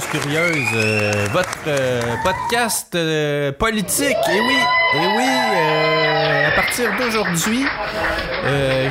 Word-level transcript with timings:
PL 0.00 0.22
Gilbert 0.22 0.72
euh, 0.74 1.26
votre 1.32 1.58
euh, 1.66 2.00
podcast 2.24 2.94
euh, 2.94 3.52
politique. 3.52 4.16
Et 4.32 4.40
oui, 4.40 4.56
et 4.94 5.06
oui, 5.16 5.24
euh, 5.26 6.48
à 6.48 6.50
partir 6.52 6.90
d'aujourd'hui, 6.98 7.64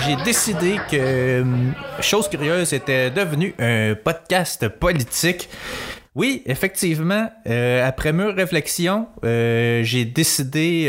j'ai 0.05 0.15
décidé 0.23 0.77
que 0.89 1.43
Chose 2.01 2.29
Curieuse 2.29 2.73
était 2.73 3.09
devenu 3.09 3.55
un 3.59 3.95
podcast 3.95 4.67
politique. 4.67 5.49
Oui, 6.13 6.43
effectivement, 6.45 7.29
après 7.83 8.13
mûre 8.13 8.35
réflexion, 8.35 9.07
j'ai 9.23 10.05
décidé 10.05 10.85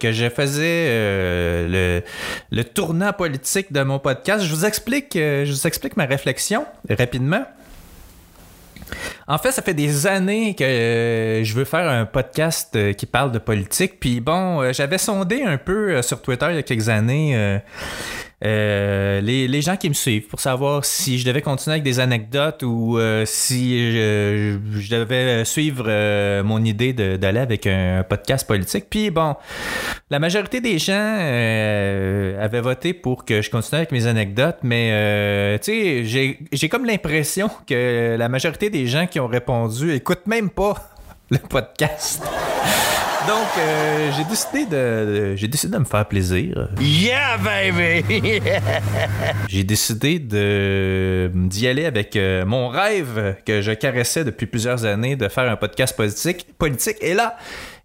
que 0.00 0.12
je 0.12 0.28
faisais 0.30 0.86
le, 1.68 2.02
le 2.50 2.64
tournant 2.64 3.12
politique 3.12 3.72
de 3.72 3.82
mon 3.82 3.98
podcast. 3.98 4.44
Je 4.44 4.54
vous 4.54 4.64
explique, 4.64 5.12
je 5.14 5.50
vous 5.50 5.66
explique 5.66 5.96
ma 5.96 6.06
réflexion 6.06 6.64
rapidement. 6.90 7.44
En 9.26 9.38
fait, 9.38 9.52
ça 9.52 9.62
fait 9.62 9.74
des 9.74 10.06
années 10.06 10.54
que 10.54 10.64
euh, 10.64 11.44
je 11.44 11.54
veux 11.54 11.64
faire 11.64 11.88
un 11.88 12.06
podcast 12.06 12.74
euh, 12.76 12.92
qui 12.92 13.06
parle 13.06 13.32
de 13.32 13.38
politique. 13.38 14.00
Puis 14.00 14.20
bon, 14.20 14.62
euh, 14.62 14.72
j'avais 14.72 14.98
sondé 14.98 15.42
un 15.42 15.58
peu 15.58 16.00
sur 16.02 16.22
Twitter 16.22 16.46
il 16.50 16.56
y 16.56 16.58
a 16.58 16.62
quelques 16.62 16.88
années 16.88 17.60
euh, 18.44 19.20
les, 19.20 19.48
les 19.48 19.62
gens 19.62 19.76
qui 19.76 19.88
me 19.88 19.94
suivent 19.94 20.28
pour 20.28 20.38
savoir 20.40 20.84
si 20.84 21.18
je 21.18 21.26
devais 21.26 21.42
continuer 21.42 21.74
avec 21.74 21.82
des 21.82 21.98
anecdotes 21.98 22.62
ou 22.62 22.96
euh, 22.96 23.24
si 23.26 23.92
je, 23.92 24.58
je 24.72 24.90
devais 24.94 25.44
suivre 25.44 25.86
euh, 25.88 26.44
mon 26.44 26.64
idée 26.64 26.92
d'aller 26.92 27.40
avec 27.40 27.66
un 27.66 28.04
podcast 28.08 28.46
politique. 28.46 28.86
Puis 28.88 29.10
bon, 29.10 29.34
la 30.10 30.20
majorité 30.20 30.60
des 30.60 30.78
gens 30.78 31.16
euh, 31.20 32.42
avaient 32.42 32.60
voté 32.60 32.94
pour 32.94 33.24
que 33.24 33.42
je 33.42 33.50
continue 33.50 33.78
avec 33.78 33.90
mes 33.92 34.06
anecdotes, 34.06 34.58
mais 34.62 34.90
euh, 34.92 35.58
tu 35.58 36.04
sais, 36.04 36.38
j'ai 36.52 36.68
comme 36.68 36.84
l'impression 36.84 37.50
que 37.66 38.16
la 38.16 38.28
majorité 38.28 38.70
des 38.70 38.86
gens 38.86 39.06
qui 39.06 39.18
ont 39.18 39.26
répondu 39.26 39.92
écoutent 39.92 40.26
même 40.26 40.50
pas 40.50 40.74
le 41.30 41.38
podcast. 41.38 42.22
Donc, 43.28 43.46
euh, 43.58 44.10
j'ai 44.16 44.24
décidé 44.24 44.64
de, 44.64 45.36
j'ai 45.36 45.48
décidé 45.48 45.74
de 45.74 45.78
me 45.78 45.84
faire 45.84 46.08
plaisir. 46.08 46.70
Yeah, 46.80 47.36
baby! 47.36 48.02
J'ai 49.48 49.64
décidé 49.64 50.18
de 50.18 51.30
d'y 51.34 51.68
aller 51.68 51.84
avec 51.84 52.16
euh, 52.16 52.46
mon 52.46 52.68
rêve 52.68 53.36
que 53.44 53.60
je 53.60 53.72
caressais 53.72 54.24
depuis 54.24 54.46
plusieurs 54.46 54.86
années 54.86 55.14
de 55.14 55.28
faire 55.28 55.50
un 55.50 55.56
podcast 55.56 55.94
politique. 55.94 56.46
Politique 56.56 56.96
et 57.02 57.12
là, 57.12 57.36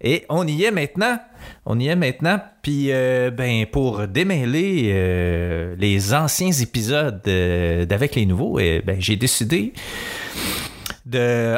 et 0.04 0.26
on 0.30 0.48
y 0.48 0.64
est 0.64 0.72
maintenant. 0.72 1.18
On 1.66 1.80
y 1.80 1.88
est 1.88 1.96
maintenant. 1.96 2.40
Puis, 2.62 2.88
euh, 2.92 3.32
ben, 3.32 3.66
pour 3.66 4.08
démêler 4.08 4.92
euh, 4.94 5.76
les 5.78 6.14
anciens 6.14 6.52
épisodes 6.52 7.22
euh, 7.28 7.86
d'avec 7.86 8.16
les 8.16 8.26
nouveaux, 8.26 8.60
eh 8.60 8.82
ben, 8.86 8.98
j'ai 9.00 9.16
décidé 9.16 9.74
de 11.06 11.58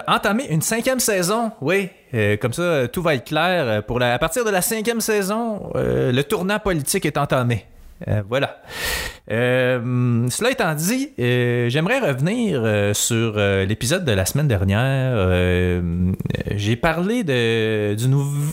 une 0.50 0.62
cinquième 0.62 1.00
saison. 1.00 1.52
Oui, 1.62 1.90
euh, 2.14 2.38
comme 2.38 2.54
ça, 2.54 2.88
tout 2.88 3.02
va 3.02 3.16
être 3.16 3.26
clair. 3.26 3.66
Euh, 3.66 3.82
Pour 3.82 4.00
la, 4.00 4.14
à 4.14 4.20
partir 4.20 4.44
de 4.46 4.50
la 4.50 4.62
cinquième 4.62 5.02
saison, 5.02 5.72
euh, 5.76 6.12
le 6.12 6.24
tournant 6.24 6.60
politique 6.60 7.06
est 7.06 7.18
entamé. 7.18 7.66
Voilà. 8.28 8.62
Cela 9.30 10.52
étant 10.52 10.74
dit, 10.76 11.12
j'aimerais 11.18 12.00
revenir 12.00 12.94
sur 12.94 13.38
l'épisode 13.38 14.04
de 14.04 14.12
la 14.12 14.26
semaine 14.26 14.50
dernière. 14.50 15.82
J'ai 16.52 16.76
parlé 16.76 17.24
de, 17.24 17.96
du, 17.96 18.08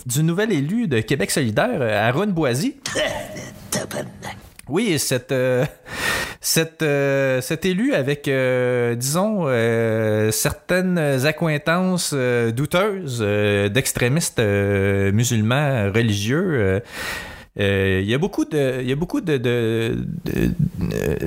du 0.06 0.22
nouvel 0.22 0.52
élu 0.52 0.86
de 0.86 1.00
Québec 1.00 1.32
solidaire, 1.32 1.82
Aaron 1.82 2.28
Boisy. 2.28 2.76
Oui, 4.72 4.98
cette, 4.98 5.32
euh, 5.32 5.66
cette, 6.40 6.80
euh, 6.80 7.42
cet 7.42 7.66
élu 7.66 7.92
avec, 7.92 8.26
euh, 8.26 8.94
disons, 8.94 9.44
certaines 10.32 10.98
accointances 11.26 12.14
douteuses 12.14 13.20
d'extrémistes 13.70 14.40
musulmans 14.40 15.92
religieux. 15.92 16.80
Il 17.56 18.04
y 18.08 18.14
a 18.14 18.18
beaucoup 18.18 18.46
de, 18.46 18.80
il 18.80 18.88
y 18.88 18.92
a 18.92 18.96
beaucoup 18.96 19.20
de- 19.20 19.94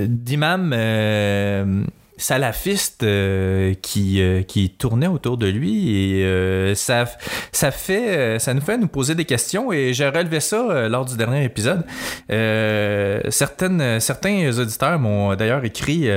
d'imams 0.07 0.73
salafistes 2.17 3.03
euh, 3.03 3.73
qui, 3.81 4.21
euh, 4.21 4.41
qui 4.43 4.69
tournaient 4.69 5.07
autour 5.07 5.37
de 5.37 5.47
lui 5.47 5.95
et 5.95 6.23
euh, 6.23 6.75
ça, 6.75 7.05
ça 7.51 7.71
fait 7.71 8.17
euh, 8.17 8.39
ça 8.39 8.53
nous 8.53 8.61
fait 8.61 8.77
nous 8.77 8.87
poser 8.87 9.15
des 9.15 9.25
questions 9.25 9.71
et 9.71 9.93
j'ai 9.93 10.07
relevé 10.07 10.39
ça 10.39 10.57
euh, 10.57 10.89
lors 10.89 11.05
du 11.05 11.17
dernier 11.17 11.43
épisode. 11.43 11.83
Euh, 12.31 13.21
certaines, 13.29 13.99
certains 13.99 14.57
auditeurs 14.57 14.99
m'ont 14.99 15.35
d'ailleurs 15.35 15.63
écrit 15.65 16.07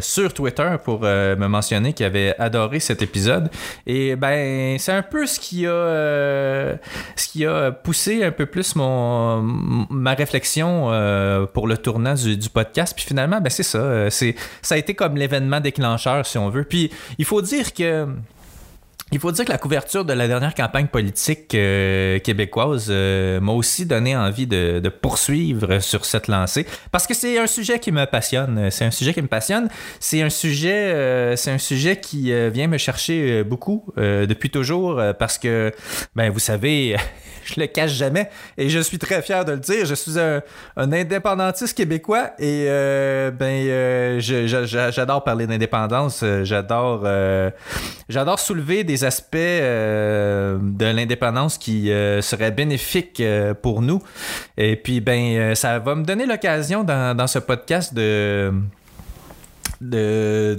sur 0.00 0.32
Twitter 0.34 0.76
pour 0.84 1.02
me 1.02 1.46
mentionner 1.46 1.92
qu'ils 1.92 2.06
avaient 2.06 2.34
adoré 2.38 2.80
cet 2.80 3.02
épisode 3.02 3.50
et 3.86 4.16
ben 4.16 4.76
c'est 4.78 4.92
un 4.92 5.02
peu 5.02 5.26
ce 5.26 5.38
qui 5.38 5.66
a 5.66 6.76
ce 7.16 7.28
qui 7.28 7.46
a 7.46 7.72
poussé 7.72 8.24
un 8.24 8.30
peu 8.30 8.46
plus 8.46 8.76
mon 8.76 9.42
ma 9.90 10.14
réflexion 10.14 10.86
pour 11.52 11.66
le 11.66 11.76
tournant 11.76 12.14
du, 12.14 12.48
podcast 12.48 12.94
puis 12.96 13.04
finalement 13.04 13.40
ben 13.40 13.50
c'est 13.50 13.62
ça 13.62 14.10
ça 14.10 14.74
a 14.74 14.78
été 14.78 14.94
comme 14.94 15.03
l'événement 15.08 15.60
déclencheur 15.60 16.26
si 16.26 16.38
on 16.38 16.48
veut 16.50 16.64
puis 16.64 16.90
il 17.18 17.24
faut 17.24 17.42
dire 17.42 17.72
que 17.72 18.06
il 19.12 19.20
faut 19.20 19.30
dire 19.30 19.44
que 19.44 19.52
la 19.52 19.58
couverture 19.58 20.04
de 20.04 20.12
la 20.12 20.26
dernière 20.26 20.54
campagne 20.54 20.88
politique 20.88 21.54
euh, 21.54 22.18
québécoise 22.18 22.88
euh, 22.90 23.38
m'a 23.38 23.52
aussi 23.52 23.86
donné 23.86 24.16
envie 24.16 24.46
de, 24.46 24.80
poursuivre 24.88 25.78
sur 25.80 26.04
cette 26.04 26.26
lancée 26.26 26.66
parce 26.90 27.06
que 27.06 27.14
c'est 27.14 27.38
un 27.38 27.46
sujet 27.46 27.78
qui 27.78 27.92
me 27.92 28.06
passionne. 28.06 28.70
C'est 28.70 28.84
un 28.84 28.90
sujet 28.90 29.12
qui 29.12 29.22
me 29.22 29.28
passionne. 29.28 29.68
C'est 30.00 30.22
un 30.22 30.30
sujet, 30.30 30.92
euh, 30.94 31.36
c'est 31.36 31.50
un 31.50 31.58
sujet 31.58 32.00
qui 32.00 32.32
vient 32.50 32.66
me 32.66 32.78
chercher 32.78 33.44
beaucoup 33.44 33.92
depuis 33.96 34.50
toujours 34.50 35.00
parce 35.18 35.38
que, 35.38 35.72
ben 36.16 36.30
vous 36.30 36.38
savez, 36.38 36.96
je 37.54 37.60
le 37.60 37.66
cache 37.66 37.92
jamais 37.92 38.28
et 38.56 38.68
je 38.68 38.78
suis 38.78 38.98
très 38.98 39.22
fier 39.22 39.44
de 39.44 39.52
le 39.52 39.58
dire. 39.58 39.84
Je 39.86 39.94
suis 39.94 40.18
un, 40.18 40.42
un 40.76 40.92
indépendantiste 40.92 41.76
québécois 41.76 42.30
et 42.38 42.66
euh, 42.68 43.30
ben 43.30 43.66
euh, 43.66 44.20
j'adore 44.20 45.24
parler 45.24 45.46
d'indépendance. 45.46 46.20
Euh, 46.22 46.44
J'adore, 46.44 47.02
euh, 47.04 47.50
j'adore 48.08 48.38
soulever 48.38 48.84
des 48.84 49.04
aspects 49.04 49.34
euh, 49.34 50.58
de 50.60 50.84
l'indépendance 50.86 51.58
qui 51.58 51.90
euh, 51.90 52.20
seraient 52.20 52.50
bénéfiques 52.50 53.22
pour 53.62 53.82
nous. 53.82 54.00
Et 54.56 54.76
puis 54.76 55.00
ben 55.00 55.54
ça 55.54 55.78
va 55.78 55.94
me 55.94 56.04
donner 56.04 56.26
l'occasion 56.26 56.84
dans, 56.84 57.16
dans 57.16 57.26
ce 57.26 57.38
podcast 57.38 57.94
de 57.94 58.52
de, 59.80 60.56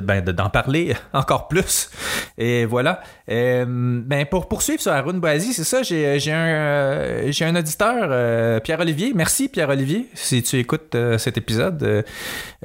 ben, 0.00 0.22
de- 0.24 0.32
d'en 0.32 0.48
parler 0.50 0.94
encore 1.12 1.46
plus. 1.48 1.90
Et 2.38 2.64
voilà. 2.64 3.00
Euh, 3.30 3.64
ben, 3.66 4.24
pour 4.26 4.48
poursuivre 4.48 4.80
sur 4.80 4.92
Haroun 4.92 5.20
Boisy, 5.20 5.52
c'est 5.52 5.64
ça, 5.64 5.82
j'ai, 5.82 6.18
j'ai 6.18 6.32
un, 6.32 6.46
euh, 6.46 7.28
j'ai 7.32 7.44
un 7.44 7.54
auditeur, 7.56 8.08
euh, 8.10 8.60
Pierre-Olivier. 8.60 9.12
Merci 9.14 9.48
Pierre-Olivier, 9.48 10.08
si 10.14 10.42
tu 10.42 10.58
écoutes 10.58 10.94
euh, 10.94 11.18
cet 11.18 11.36
épisode. 11.38 11.82
Euh, 11.82 12.02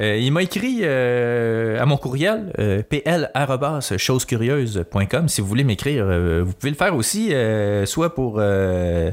euh, 0.01 0.17
il 0.17 0.31
m'a 0.31 0.43
écrit 0.43 0.79
euh, 0.83 1.81
à 1.81 1.85
mon 1.85 1.97
courriel, 1.97 2.53
euh, 2.59 2.81
pl.chosecurieuse.com. 2.83 5.27
Si 5.29 5.41
vous 5.41 5.47
voulez 5.47 5.63
m'écrire, 5.63 6.05
euh, 6.07 6.43
vous 6.45 6.53
pouvez 6.53 6.71
le 6.71 6.77
faire 6.77 6.95
aussi, 6.95 7.33
euh, 7.33 7.85
soit 7.85 8.13
pour 8.15 8.37
euh, 8.39 9.11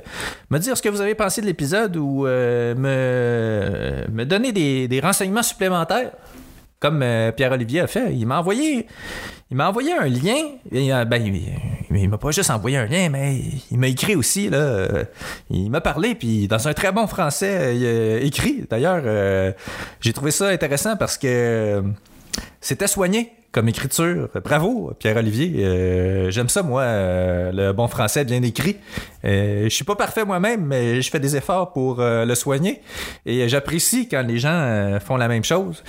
me 0.50 0.58
dire 0.58 0.76
ce 0.76 0.82
que 0.82 0.88
vous 0.88 1.00
avez 1.00 1.14
pensé 1.14 1.40
de 1.40 1.46
l'épisode 1.46 1.96
ou 1.96 2.26
euh, 2.26 2.74
me, 2.74 4.24
donner 4.24 4.52
des 4.52 5.00
renseignements 5.00 5.42
supplémentaires 5.42 6.10
comme 6.86 7.02
euh, 7.02 7.32
Pierre-Olivier 7.32 7.80
a 7.80 7.86
fait. 7.88 8.14
Il 8.14 8.26
m'a 8.26 8.38
envoyé, 8.38 8.86
il 9.50 9.56
m'a 9.56 9.68
envoyé 9.68 9.92
un 9.92 10.06
lien. 10.06 10.36
Euh, 10.72 11.04
ben, 11.04 11.20
il, 11.20 11.42
il 11.90 12.08
m'a 12.08 12.16
pas 12.16 12.30
juste 12.30 12.50
envoyé 12.50 12.76
un 12.76 12.86
lien, 12.86 13.08
mais 13.08 13.40
il 13.72 13.78
m'a 13.78 13.88
écrit 13.88 14.14
aussi. 14.14 14.48
Là, 14.48 14.58
Euh, 14.58 15.04
il 15.50 15.68
m'a 15.68 15.80
parlé, 15.80 16.14
puis 16.14 16.46
dans 16.46 16.68
un 16.68 16.74
très 16.74 16.92
bon 16.92 17.08
français 17.08 17.74
euh, 17.74 18.20
écrit. 18.22 18.66
D'ailleurs, 18.70 19.02
j'ai 20.00 20.12
trouvé 20.12 20.30
ça 20.30 20.46
intéressant 20.48 20.96
parce 20.96 21.18
que 21.18 21.82
c'était 22.60 22.86
soigné 22.86 23.32
comme 23.56 23.70
écriture. 23.70 24.28
Bravo, 24.44 24.92
Pierre-Olivier. 24.98 25.64
Euh, 25.64 26.30
J'aime 26.30 26.50
ça, 26.50 26.62
moi, 26.62 26.82
euh, 26.82 27.50
le 27.52 27.72
bon 27.72 27.88
français 27.88 28.22
bien 28.26 28.42
écrit. 28.42 28.76
Euh, 29.24 29.64
je 29.64 29.70
suis 29.70 29.84
pas 29.84 29.96
parfait 29.96 30.26
moi-même, 30.26 30.66
mais 30.66 31.00
je 31.00 31.10
fais 31.10 31.20
des 31.20 31.36
efforts 31.36 31.72
pour 31.72 31.96
le 32.00 32.34
soigner. 32.34 32.82
Et 33.24 33.48
j'apprécie 33.48 34.10
quand 34.10 34.20
les 34.20 34.38
gens 34.38 34.98
font 35.00 35.16
la 35.16 35.26
même 35.26 35.42
chose. 35.42 35.82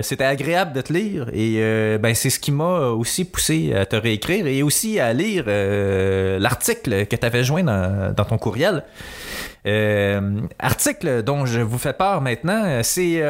C'était 0.00 0.24
agréable 0.24 0.72
de 0.72 0.80
te 0.80 0.94
lire. 0.94 1.28
Et 1.34 1.58
ben, 1.98 2.14
c'est 2.14 2.30
ce 2.30 2.40
qui 2.40 2.52
m'a 2.52 2.88
aussi 2.88 3.26
poussé 3.26 3.74
à 3.74 3.84
te 3.84 3.96
réécrire 3.96 4.46
et 4.46 4.62
aussi 4.62 4.98
à 4.98 5.12
lire 5.12 5.44
l'article 5.46 7.04
que 7.04 7.16
tu 7.16 7.26
avais 7.26 7.44
joint 7.44 7.64
dans, 7.64 8.24
ton 8.24 8.38
courriel. 8.38 8.82
Article 10.58 11.22
dont 11.22 11.44
je 11.44 11.60
vous 11.60 11.78
fais 11.78 11.92
part 11.92 12.22
maintenant, 12.22 12.80
c'est... 12.82 13.22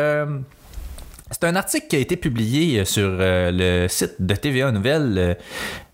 euh, 1.25 1.31
C'est 1.31 1.45
un 1.45 1.57
article 1.57 1.87
qui 1.89 1.97
a 1.97 1.99
été 1.99 2.17
publié 2.17 2.85
sur 2.85 3.09
euh, 3.09 3.51
le 3.53 3.89
site 3.89 4.17
de 4.21 4.35
TVA 4.35 4.73
Nouvelles 4.73 5.37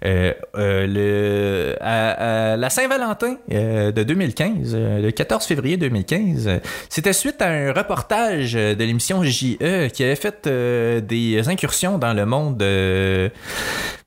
euh, 0.05 0.33
euh, 0.57 0.87
le, 0.87 1.77
à, 1.81 2.57
la 2.57 2.71
Saint-Valentin 2.71 3.37
de 3.49 4.03
2015, 4.03 4.75
le 4.75 5.11
14 5.11 5.45
février 5.45 5.77
2015. 5.77 6.61
C'était 6.89 7.13
suite 7.13 7.43
à 7.43 7.49
un 7.49 7.73
reportage 7.73 8.55
de 8.55 8.83
l'émission 8.85 9.23
JE 9.23 9.89
qui 9.93 10.05
avait 10.05 10.17
fait 10.17 10.49
des 10.49 11.49
incursions 11.49 11.99
dans 11.99 12.15
le 12.15 12.25
monde 12.27 12.59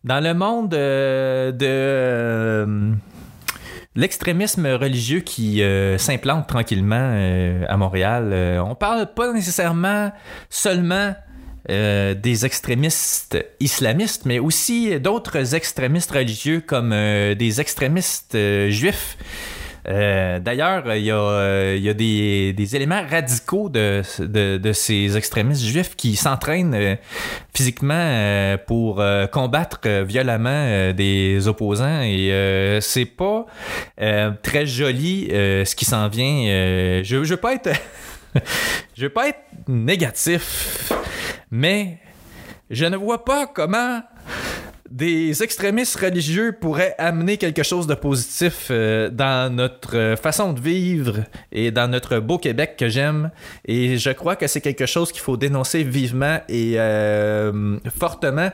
dans 0.04 0.20
le 0.22 0.34
monde 0.34 0.70
de 0.70 1.52
l'extrémisme 3.96 4.68
religieux 4.68 5.20
qui 5.20 5.62
s'implante 5.98 6.48
tranquillement 6.48 7.66
à 7.68 7.78
Montréal. 7.78 8.60
on 8.66 8.76
parle 8.76 9.14
pas 9.14 9.32
nécessairement 9.34 10.12
seulement 10.50 11.14
euh, 11.70 12.14
des 12.14 12.46
extrémistes 12.46 13.38
islamistes, 13.62 14.26
mais 14.26 14.38
aussi 14.38 15.00
d'autres 15.00 15.56
extrémistes 15.56 16.12
religieux 16.12 16.60
comme 16.60 16.92
euh, 16.92 17.36
des 17.36 17.62
extrémistes 17.62 18.36
euh. 19.88 20.40
D'ailleurs, 20.40 20.96
il 20.96 21.04
y 21.04 21.12
a, 21.12 21.94
des, 21.94 22.76
éléments 22.76 23.04
radicaux 23.10 23.70
de, 23.70 24.02
ces 24.74 25.18
extrémistes 25.18 25.64
juifs 25.64 25.96
qui 25.96 26.16
s'entraînent 26.16 26.98
physiquement 27.54 28.58
pour 28.68 29.04
combattre 29.32 29.88
violemment 30.04 30.94
des 30.94 31.48
opposants 31.48 32.02
et 32.02 32.78
c'est 32.82 33.06
pas 33.06 33.46
très 34.42 34.66
joli 34.66 35.28
ce 35.30 35.76
qui 35.76 35.86
s'en 35.86 36.08
vient. 36.08 37.04
je, 37.04 37.24
je 37.24 37.30
veux 37.30 37.38
pas 37.38 37.54
être 37.54 37.70
je 38.96 39.04
veux 39.04 39.10
pas 39.10 39.30
être 39.30 39.42
négatif, 39.68 40.92
mais 41.52 42.00
je 42.70 42.86
ne 42.86 42.98
vois 42.98 43.24
pas 43.24 43.48
comment 43.48 44.02
des 44.94 45.42
extrémistes 45.42 46.00
religieux 46.00 46.52
pourraient 46.52 46.94
amener 47.00 47.38
quelque 47.38 47.64
chose 47.64 47.88
de 47.88 47.96
positif 47.96 48.68
euh, 48.70 49.10
dans 49.10 49.52
notre 49.52 50.16
façon 50.22 50.54
de 50.54 50.62
vivre 50.62 51.24
et 51.52 51.72
dans 51.72 51.88
notre 51.88 52.20
beau 52.20 52.38
Québec 52.38 52.76
que 52.78 52.90
j'aime. 52.90 53.32
Et 53.66 53.98
je 53.98 54.12
crois 54.12 54.36
que 54.36 54.46
c'est 54.46 54.62
quelque 54.62 54.86
chose 54.86 55.12
qu'il 55.12 55.22
faut 55.22 55.36
dénoncer 55.36 55.82
vivement 55.82 56.40
et 56.48 56.76
euh, 56.78 57.80
fortement. 57.98 58.52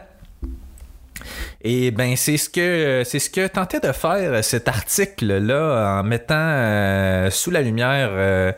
Et 1.62 1.92
ben 1.92 2.16
c'est 2.16 2.38
ce 2.38 2.50
que 2.50 3.04
c'est 3.04 3.20
ce 3.20 3.30
que 3.30 3.46
tentait 3.46 3.82
de 3.82 3.92
faire 3.92 4.42
cet 4.42 4.70
article 4.70 5.40
là 5.40 6.00
en 6.00 6.04
mettant 6.04 6.36
euh, 6.38 7.30
sous 7.30 7.52
la 7.52 7.62
lumière 7.62 8.56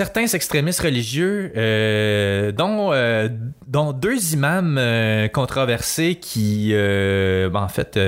certains 0.00 0.28
extrémistes 0.28 0.80
religieux, 0.80 1.52
euh, 1.58 2.52
dont, 2.52 2.90
euh, 2.94 3.28
deux 3.68 4.32
imams 4.32 4.78
euh, 4.78 5.28
controversés 5.28 6.14
qui, 6.14 6.72
ben, 6.72 7.62
en 7.62 7.68
fait, 7.68 7.98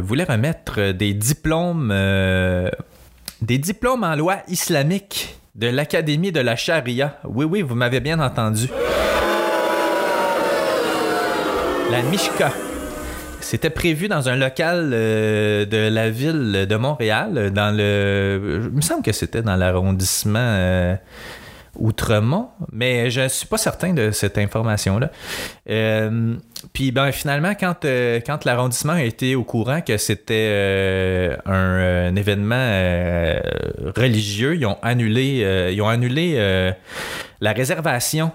voulaient 0.00 0.24
remettre 0.24 0.92
des 0.92 1.12
diplômes, 1.12 1.92
des 3.42 3.58
diplômes 3.58 4.04
en 4.04 4.16
loi 4.16 4.36
islamique 4.48 5.36
de 5.54 5.66
l'Académie 5.66 6.32
de 6.32 6.40
la 6.40 6.56
Charia. 6.56 7.18
Oui, 7.24 7.44
oui, 7.44 7.60
vous 7.60 7.74
m'avez 7.74 8.00
bien 8.00 8.20
entendu. 8.20 8.70
La 11.90 12.00
Mishka. 12.04 12.52
C'était 13.54 13.70
prévu 13.70 14.08
dans 14.08 14.28
un 14.28 14.34
local 14.34 14.90
de 14.90 15.88
la 15.88 16.10
ville 16.10 16.66
de 16.68 16.74
Montréal, 16.74 17.52
dans 17.52 17.72
le. 17.72 18.62
Il 18.64 18.70
me 18.70 18.80
semble 18.80 19.02
que 19.02 19.12
c'était 19.12 19.42
dans 19.42 19.54
l'arrondissement 19.54 20.96
Outremont, 21.76 22.48
mais 22.72 23.10
je 23.10 23.22
ne 23.22 23.28
suis 23.28 23.46
pas 23.46 23.58
certain 23.58 23.92
de 23.92 24.10
cette 24.10 24.38
information-là. 24.38 25.10
Euh, 25.70 26.34
puis 26.72 26.92
ben, 26.92 27.10
finalement, 27.10 27.54
quand, 27.58 27.84
euh, 27.84 28.20
quand 28.24 28.44
l'arrondissement 28.44 28.92
a 28.94 29.02
été 29.02 29.34
au 29.34 29.44
courant 29.44 29.80
que 29.80 29.96
c'était 29.96 30.48
euh, 30.50 31.36
un, 31.46 32.14
événement 32.14 32.54
religieux, 33.96 34.56
ils 34.56 34.66
ont 34.66 34.78
annulé, 34.82 35.70
ils 35.72 35.82
ont 35.82 35.88
annulé 35.88 36.36
la 37.40 37.52
réservation 37.52 38.30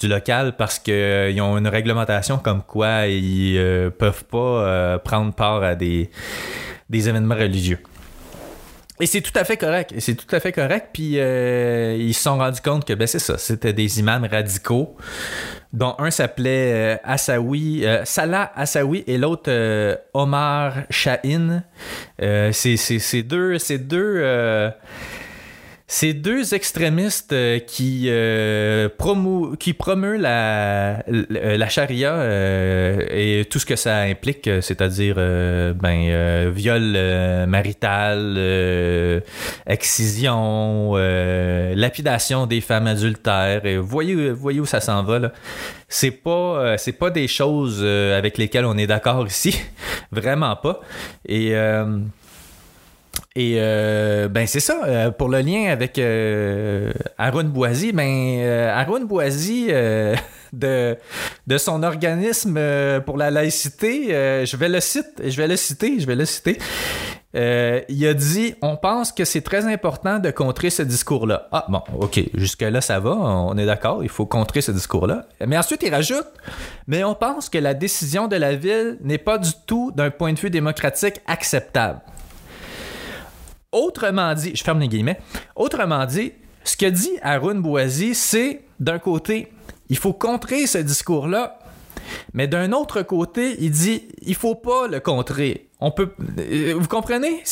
du 0.00 0.08
local 0.08 0.56
parce 0.56 0.78
qu'ils 0.78 1.40
ont 1.40 1.56
une 1.56 1.68
réglementation 1.68 2.38
comme 2.38 2.62
quoi 2.62 3.06
ils 3.06 3.90
peuvent 3.98 4.24
pas 4.24 4.98
prendre 4.98 5.32
part 5.32 5.62
à 5.62 5.74
des, 5.76 6.10
des 6.88 7.08
événements 7.08 7.36
religieux. 7.36 7.78
Et 9.00 9.06
c'est 9.06 9.22
tout 9.22 9.32
à 9.34 9.44
fait 9.44 9.56
correct. 9.56 9.94
C'est 9.98 10.14
tout 10.14 10.34
à 10.34 10.40
fait 10.40 10.52
correct. 10.52 10.90
Puis 10.92 11.18
euh, 11.18 11.96
ils 11.98 12.12
se 12.12 12.22
sont 12.22 12.36
rendus 12.36 12.60
compte 12.60 12.84
que 12.84 12.92
ben, 12.92 13.06
c'est 13.06 13.18
ça. 13.18 13.38
C'était 13.38 13.72
des 13.72 13.98
imams 13.98 14.28
radicaux, 14.30 14.96
dont 15.72 15.94
un 15.98 16.10
s'appelait 16.10 16.72
euh, 16.74 16.96
Assaoui, 17.02 17.86
euh, 17.86 18.04
Salah 18.04 18.52
Assaoui 18.54 19.04
et 19.06 19.16
l'autre 19.16 19.50
Omar 20.12 20.74
Shahin. 20.90 21.62
c'est 22.52 23.22
deux, 23.22 23.58
c'est 23.58 23.78
deux 23.78 24.22
ces 25.92 26.14
deux 26.14 26.54
extrémistes 26.54 27.32
euh, 27.32 27.58
qui, 27.58 28.04
euh, 28.06 28.88
qui 29.58 29.72
promeuvent 29.72 30.20
la, 30.20 31.02
la 31.08 31.68
charia 31.68 32.12
euh, 32.12 33.04
et 33.10 33.44
tout 33.46 33.58
ce 33.58 33.66
que 33.66 33.74
ça 33.74 34.02
implique, 34.02 34.48
c'est-à-dire 34.60 35.16
ben, 35.16 36.48
viol 36.52 36.96
marital, 37.48 39.20
excision, 39.66 40.94
lapidation 40.94 42.46
des 42.46 42.60
femmes 42.60 42.86
adultères. 42.86 43.66
Et 43.66 43.76
voyez, 43.76 44.30
voyez 44.30 44.60
où 44.60 44.66
ça 44.66 44.80
s'en 44.80 45.02
va. 45.02 45.18
Là. 45.18 45.32
C'est 45.88 46.12
pas, 46.12 46.76
c'est 46.78 46.92
pas 46.92 47.10
des 47.10 47.26
choses 47.26 47.84
avec 47.84 48.38
lesquelles 48.38 48.64
on 48.64 48.78
est 48.78 48.86
d'accord 48.86 49.26
ici. 49.26 49.60
Vraiment 50.12 50.54
pas. 50.54 50.80
Et 51.28 51.52
et 53.36 53.58
euh, 53.58 54.26
ben 54.26 54.44
c'est 54.48 54.58
ça, 54.58 54.82
euh, 54.84 55.10
pour 55.12 55.28
le 55.28 55.38
lien 55.40 55.70
avec 55.70 56.00
euh, 56.00 56.92
Arun 57.16 57.44
Boisy, 57.44 57.92
ben 57.92 58.40
Arun 58.74 59.04
Boisy 59.04 59.68
de, 60.52 60.96
de 61.46 61.58
son 61.58 61.84
organisme 61.84 62.58
pour 63.06 63.16
la 63.16 63.30
laïcité, 63.30 64.08
je 64.44 64.56
vais 64.56 64.68
le 64.68 64.80
citer, 64.80 65.30
je 65.30 65.36
vais 65.36 65.46
le 65.46 65.54
citer, 65.54 66.00
je 66.00 66.06
vais 66.08 66.16
le 66.16 66.24
citer. 66.24 66.58
il 67.32 68.06
a 68.08 68.14
dit 68.14 68.56
On 68.62 68.76
pense 68.76 69.12
que 69.12 69.24
c'est 69.24 69.42
très 69.42 69.64
important 69.72 70.18
de 70.18 70.32
contrer 70.32 70.70
ce 70.70 70.82
discours-là. 70.82 71.46
Ah, 71.52 71.66
bon, 71.68 71.82
OK, 72.00 72.20
jusque-là, 72.34 72.80
ça 72.80 72.98
va, 72.98 73.12
on 73.12 73.56
est 73.56 73.66
d'accord, 73.66 74.02
il 74.02 74.08
faut 74.08 74.26
contrer 74.26 74.60
ce 74.60 74.72
discours-là. 74.72 75.26
Mais 75.46 75.56
ensuite, 75.56 75.84
il 75.84 75.94
rajoute 75.94 76.26
Mais 76.88 77.04
on 77.04 77.14
pense 77.14 77.48
que 77.48 77.58
la 77.58 77.74
décision 77.74 78.26
de 78.26 78.34
la 78.34 78.56
ville 78.56 78.98
n'est 79.02 79.18
pas 79.18 79.38
du 79.38 79.52
tout, 79.68 79.92
d'un 79.94 80.10
point 80.10 80.32
de 80.32 80.40
vue 80.40 80.50
démocratique, 80.50 81.20
acceptable. 81.28 82.00
Autrement 83.72 84.34
dit, 84.34 84.52
je 84.54 84.64
ferme 84.64 84.80
les 84.80 84.88
guillemets, 84.88 85.20
autrement 85.54 86.04
dit, 86.04 86.32
ce 86.64 86.76
que 86.76 86.86
dit 86.86 87.12
Arun 87.22 87.56
Boisy, 87.56 88.14
c'est 88.14 88.62
d'un 88.80 88.98
côté, 88.98 89.52
il 89.88 89.96
faut 89.96 90.12
contrer 90.12 90.66
ce 90.66 90.78
discours-là, 90.78 91.58
mais 92.34 92.48
d'un 92.48 92.72
autre 92.72 93.02
côté, 93.02 93.56
il 93.60 93.70
dit 93.70 94.08
il 94.22 94.34
faut 94.34 94.54
pas 94.54 94.88
le 94.88 95.00
contrer. 95.00 95.68
On 95.80 95.90
peut, 95.90 96.12
euh, 96.38 96.74
vous 96.76 96.88
comprenez? 96.88 97.42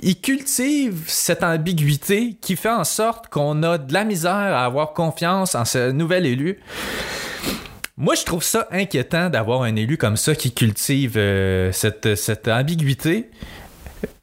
Il 0.00 0.20
cultive 0.20 1.04
cette 1.06 1.44
ambiguïté 1.44 2.36
qui 2.40 2.56
fait 2.56 2.70
en 2.70 2.84
sorte 2.84 3.28
qu'on 3.28 3.62
a 3.62 3.78
de 3.78 3.92
la 3.92 4.04
misère 4.04 4.32
à 4.32 4.64
avoir 4.64 4.94
confiance 4.94 5.54
en 5.54 5.64
ce 5.64 5.90
nouvel 5.92 6.26
élu. 6.26 6.58
Moi, 7.98 8.14
je 8.14 8.24
trouve 8.24 8.42
ça 8.42 8.66
inquiétant 8.72 9.30
d'avoir 9.30 9.62
un 9.62 9.76
élu 9.76 9.96
comme 9.96 10.16
ça 10.16 10.34
qui 10.34 10.52
cultive 10.52 11.14
euh, 11.16 11.70
cette, 11.72 12.14
cette 12.16 12.48
ambiguïté. 12.48 13.30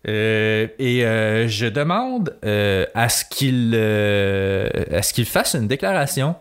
Euh, 0.08 0.68
et 0.80 1.06
euh, 1.06 1.48
je 1.48 1.66
demande 1.66 2.36
euh, 2.44 2.86
à 2.94 3.08
ce 3.08 3.24
qu'il 3.24 3.74
à 3.74 5.02
ce 5.02 5.14
qu'il 5.14 5.26
fasse 5.26 5.56
une 5.56 5.68
déclaration. 5.68 6.36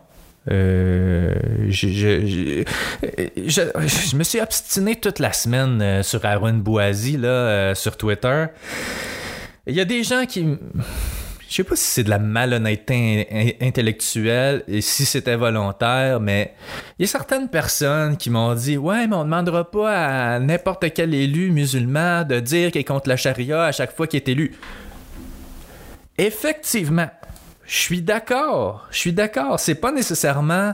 Je, 0.45 0.95
me 4.17 4.23
suis 4.23 4.41
obstiné 4.41 4.97
toute 4.97 5.19
la 5.19 5.31
semaine 5.31 6.03
sur 6.03 6.25
Aaron 6.25 6.55
Boisy 6.55 7.15
là, 7.15 7.73
sur 7.75 7.95
Twitter. 7.95 8.47
Il 9.65 9.73
y 9.75 9.79
a 9.79 9.85
des 9.85 10.03
gens 10.03 10.25
qui 10.25 10.45
je 11.49 11.55
sais 11.55 11.63
pas 11.63 11.75
si 11.75 11.85
c'est 11.85 12.03
de 12.03 12.09
la 12.09 12.19
malhonnêteté 12.19 13.57
intellectuelle 13.61 14.63
et 14.67 14.81
si 14.81 15.05
c'était 15.05 15.35
volontaire, 15.35 16.19
mais 16.19 16.53
il 16.97 17.03
y 17.03 17.05
a 17.05 17.07
certaines 17.07 17.49
personnes 17.49 18.17
qui 18.17 18.29
m'ont 18.29 18.55
dit 18.55 18.77
Ouais, 18.77 19.07
mais 19.07 19.15
on 19.15 19.23
demandera 19.23 19.69
pas 19.69 20.35
à 20.35 20.39
n'importe 20.39 20.91
quel 20.93 21.13
élu 21.13 21.51
musulman 21.51 22.23
de 22.23 22.39
dire 22.39 22.71
qu'il 22.71 22.81
est 22.81 22.85
contre 22.85 23.09
la 23.09 23.17
charia 23.17 23.65
à 23.65 23.71
chaque 23.71 23.95
fois 23.95 24.07
qu'il 24.07 24.17
est 24.17 24.27
élu. 24.27 24.55
Effectivement, 26.17 27.09
je 27.65 27.77
suis 27.77 28.01
d'accord. 28.01 28.87
Je 28.91 28.97
suis 28.97 29.13
d'accord. 29.13 29.59
C'est 29.59 29.75
pas 29.75 29.91
nécessairement. 29.91 30.73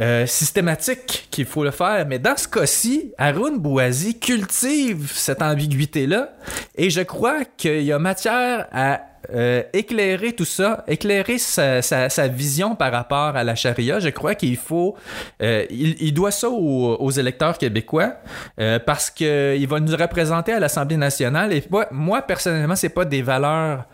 Euh, 0.00 0.26
systématique 0.26 1.28
qu'il 1.30 1.46
faut 1.46 1.62
le 1.62 1.70
faire. 1.70 2.04
Mais 2.08 2.18
dans 2.18 2.36
ce 2.36 2.48
cas-ci, 2.48 3.12
Arun 3.16 3.58
Bouazi 3.58 4.18
cultive 4.18 5.12
cette 5.14 5.40
ambiguïté-là 5.40 6.32
et 6.74 6.90
je 6.90 7.00
crois 7.02 7.44
qu'il 7.56 7.82
y 7.82 7.92
a 7.92 7.98
matière 8.00 8.66
à 8.72 9.02
euh, 9.34 9.62
éclairer 9.72 10.32
tout 10.32 10.44
ça, 10.44 10.84
éclairer 10.88 11.38
sa, 11.38 12.28
vision 12.28 12.74
par 12.74 12.92
rapport 12.92 13.36
à 13.36 13.44
la 13.44 13.54
charia. 13.54 14.00
Je 14.00 14.08
crois 14.08 14.34
qu'il 14.34 14.56
faut, 14.56 14.96
euh, 15.42 15.66
il, 15.70 16.14
doit 16.14 16.30
ça 16.30 16.48
aux, 16.48 17.10
électeurs 17.10 17.58
québécois 17.58 18.14
euh, 18.58 18.78
parce 18.78 19.10
qu'il 19.10 19.66
va 19.68 19.80
nous 19.80 19.96
représenter 19.96 20.52
à 20.52 20.60
l'Assemblée 20.60 20.96
nationale. 20.96 21.52
Et 21.52 21.62
moi, 21.90 22.22
personnellement, 22.22 22.76
c'est 22.76 22.88
pas 22.88 23.04
des 23.04 23.22
valeurs, 23.22 23.84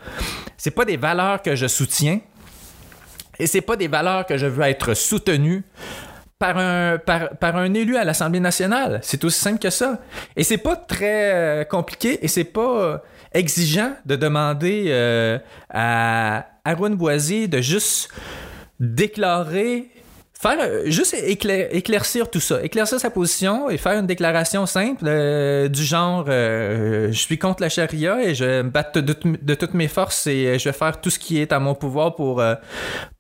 c'est 0.57 0.71
pas 0.71 0.85
des 0.85 0.97
valeurs 0.97 1.43
que 1.43 1.57
je 1.57 1.67
soutiens. 1.67 2.21
Et 3.39 3.49
c'est 3.49 3.63
pas 3.63 3.75
des 3.75 3.89
valeurs 3.89 4.27
que 4.27 4.37
je 4.37 4.47
veux 4.47 4.63
être 4.63 4.95
soutenu 4.95 5.65
par 6.39 6.57
un, 6.59 6.99
par, 6.99 7.57
un 7.57 7.75
élu 7.75 7.97
à 7.97 8.05
l'Assemblée 8.05 8.39
nationale. 8.39 9.01
C'est 9.03 9.25
aussi 9.25 9.41
simple 9.41 9.59
que 9.59 9.71
ça. 9.71 9.99
Et 10.37 10.45
c'est 10.45 10.59
pas 10.59 10.77
très 10.77 11.67
compliqué 11.69 12.25
et 12.25 12.29
c'est 12.29 12.45
pas 12.45 13.03
exigeant 13.35 13.93
de 14.07 14.17
demander 14.17 14.87
euh, 14.89 15.39
à 15.69 16.47
Arun 16.65 16.91
Boisier 16.91 17.49
de 17.49 17.61
juste 17.61 18.09
déclarer 18.81 19.91
faire 20.41 20.59
juste 20.87 21.15
éclair- 21.15 21.69
éclaircir 21.71 22.31
tout 22.31 22.41
ça, 22.41 22.63
éclaircir 22.63 23.01
sa 23.01 23.09
position 23.09 23.71
et 23.71 23.79
faire 23.79 23.99
une 23.99 24.07
déclaration 24.07 24.67
simple 24.67 25.05
euh, 25.07 25.69
du 25.69 25.83
genre 25.83 26.27
euh, 26.29 27.09
je 27.13 27.19
suis 27.19 27.39
contre 27.39 27.63
la 27.63 27.71
charia 27.71 28.23
et 28.23 28.35
je 28.35 28.45
vais 28.45 28.63
me 28.63 28.69
battre 28.69 29.01
de, 29.01 29.55
toutes 29.55 29.75
mes 29.75 29.89
forces 29.89 30.27
et 30.27 30.59
je 30.59 30.69
vais 30.69 30.73
faire 30.75 31.01
tout 31.01 31.09
ce 31.09 31.19
qui 31.19 31.41
est 31.41 31.51
à 31.51 31.61
mon 31.61 31.75
pouvoir 31.75 32.15
pour 32.15 32.43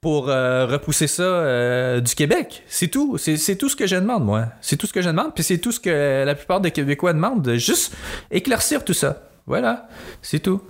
pour 0.02 0.26
repousser 0.26 1.06
ça 1.06 2.00
du 2.00 2.14
Québec. 2.14 2.62
C'est 2.66 2.88
tout, 2.88 3.16
c'est 3.16 3.56
tout 3.56 3.70
ce 3.70 3.76
que 3.76 3.86
je 3.86 3.96
demande 3.96 4.24
moi. 4.24 4.48
C'est 4.60 4.76
tout 4.76 4.86
ce 4.86 4.92
que 4.92 5.00
je 5.00 5.08
demande 5.08 5.34
puis 5.34 5.44
c'est 5.44 5.58
tout 5.58 5.72
ce 5.72 5.80
que 5.80 6.24
la 6.24 6.34
plupart 6.34 6.60
des 6.60 6.72
Québécois 6.72 7.14
demandent, 7.14 7.42
de 7.42 7.54
juste 7.54 7.94
éclaircir 8.30 8.84
tout 8.84 8.92
ça. 8.92 9.22
Voilà, 9.46 9.88
c'est 10.22 10.40
tout. 10.40 10.62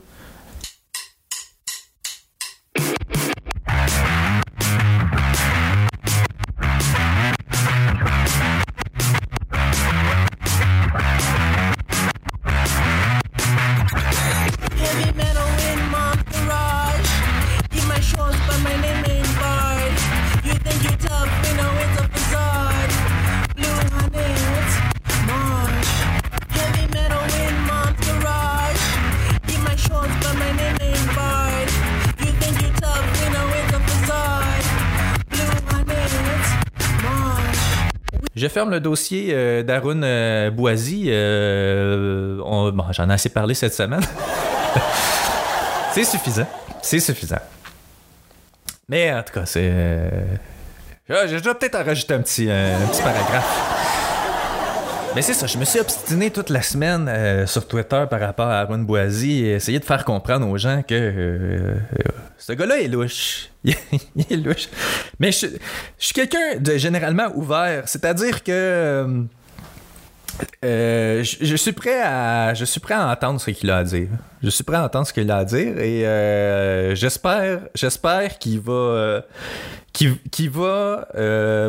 Ferme 38.54 38.70
le 38.70 38.80
dossier 38.80 39.30
euh, 39.32 39.62
d'Arun 39.62 40.02
euh, 40.02 40.50
Boisy. 40.50 41.06
Euh, 41.08 42.38
on- 42.44 42.70
bon, 42.72 42.84
J'en 42.92 43.10
ai 43.10 43.14
assez 43.14 43.28
parlé 43.28 43.52
cette 43.54 43.74
semaine. 43.74 44.00
c'est 45.92 46.04
suffisant. 46.04 46.46
C'est 46.80 47.00
suffisant. 47.00 47.40
Mais 48.88 49.12
en 49.12 49.22
tout 49.22 49.32
cas, 49.34 49.44
c'est. 49.46 49.68
euh, 49.72 50.08
Je 51.08 51.38
dois 51.42 51.58
peut-être 51.58 51.74
en 51.74 51.84
rajouter 51.84 52.14
un 52.14 52.20
petit, 52.22 52.48
un 52.50 52.86
petit 52.86 53.02
paragraphe. 53.02 53.80
Mais 55.14 55.22
c'est 55.22 55.34
ça, 55.34 55.46
je 55.46 55.58
me 55.58 55.64
suis 55.64 55.78
obstiné 55.78 56.30
toute 56.30 56.50
la 56.50 56.60
semaine 56.60 57.06
euh, 57.08 57.46
sur 57.46 57.68
Twitter 57.68 58.04
par 58.10 58.18
rapport 58.20 58.48
à 58.48 58.60
Arun 58.60 58.78
Boisy 58.80 59.44
et 59.44 59.52
essayer 59.54 59.78
de 59.78 59.84
faire 59.84 60.04
comprendre 60.04 60.48
aux 60.48 60.58
gens 60.58 60.82
que 60.82 61.74
ce 62.36 62.52
gars-là 62.52 62.80
est 62.80 62.88
louche. 62.88 63.48
Il 64.16 64.26
est 64.30 64.36
louche. 64.36 64.68
Mais 65.18 65.32
je, 65.32 65.46
suis 65.98 66.12
quelqu'un 66.12 66.58
de 66.58 66.76
généralement 66.76 67.28
ouvert, 67.34 67.88
c'est-à-dire 67.88 68.42
que 68.42 68.52
euh, 68.52 69.22
euh, 70.64 71.22
je, 71.22 71.56
suis 71.56 71.72
prêt 71.72 72.02
à 72.02 72.54
je 72.54 72.64
suis 72.64 72.80
prêt 72.80 72.94
à 72.94 73.08
entendre 73.08 73.40
ce 73.40 73.50
qu'il 73.50 73.70
a 73.70 73.78
à 73.78 73.84
dire. 73.84 74.08
Je 74.42 74.50
suis 74.50 74.64
prêt 74.64 74.76
à 74.76 74.84
entendre 74.84 75.06
ce 75.06 75.12
qu'il 75.12 75.30
a 75.30 75.38
à 75.38 75.44
dire 75.44 75.78
et 75.78 76.06
euh, 76.06 76.94
j'espère 76.94 77.60
j'espère 77.74 78.38
qu'il 78.38 78.60
va 78.60 79.22
qu'il 79.92 80.18
qu'il 80.30 80.50
va 80.50 81.06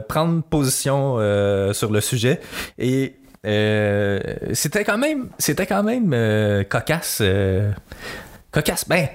prendre 0.09 0.43
position 0.43 1.17
sur 1.73 1.91
le 1.91 2.01
sujet 2.01 2.41
et 2.77 3.15
c'était 4.53 4.83
quand 4.83 4.97
même 4.97 5.29
c'était 5.37 5.67
quand 5.67 5.83
même 5.83 6.65
cocasse 6.67 7.21
cocasse 8.51 8.87
ben 8.87 9.07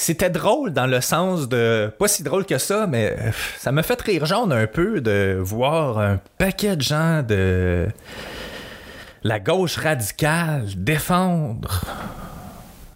c'était 0.00 0.30
drôle 0.30 0.72
dans 0.72 0.86
le 0.86 1.02
sens 1.02 1.48
de. 1.48 1.92
Pas 1.98 2.08
si 2.08 2.22
drôle 2.22 2.46
que 2.46 2.56
ça, 2.56 2.86
mais 2.86 3.14
euh, 3.18 3.30
ça 3.58 3.70
m'a 3.70 3.82
fait 3.82 4.00
rire 4.00 4.24
jaune 4.24 4.50
un 4.50 4.66
peu 4.66 5.02
de 5.02 5.38
voir 5.38 5.98
un 5.98 6.18
paquet 6.38 6.74
de 6.74 6.80
gens 6.80 7.22
de 7.22 7.86
la 9.22 9.38
gauche 9.38 9.76
radicale 9.76 10.64
défendre. 10.74 11.84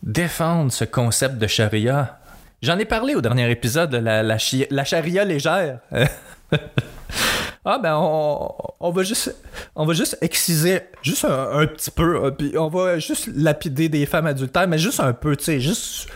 défendre 0.03 0.73
ce 0.73 0.85
concept 0.85 1.37
de 1.37 1.47
charia. 1.47 2.21
J'en 2.63 2.79
ai 2.79 2.87
parlé 2.87 3.15
au 3.15 3.21
dernier 3.21 3.51
épisode 3.51 3.91
de 3.91 3.99
la, 3.99 4.23
la, 4.23 4.39
la 4.71 4.85
charia 4.85 5.25
légère. 5.25 5.81
Ah 7.65 7.79
ben 7.79 7.97
on, 7.97 8.53
on 8.81 8.91
va 8.91 9.03
juste 9.03 9.35
on 9.75 9.87
va 9.87 9.95
juste 9.95 10.19
exciser 10.21 10.81
juste 11.03 11.25
un, 11.25 11.67
petit 11.67 11.91
peu 11.91 12.27
euh, 12.27 12.31
puis 12.31 12.59
on 12.59 12.69
va 12.69 12.99
juste 12.99 13.31
lapider 13.35 13.89
des 13.89 14.05
femmes 14.05 14.27
adultères 14.27 14.69
mais 14.69 14.77
juste 14.77 15.01
un 15.01 15.15
peu 15.15 15.35
tu 15.35 15.45
sais 15.45 15.61
juste 15.61 16.09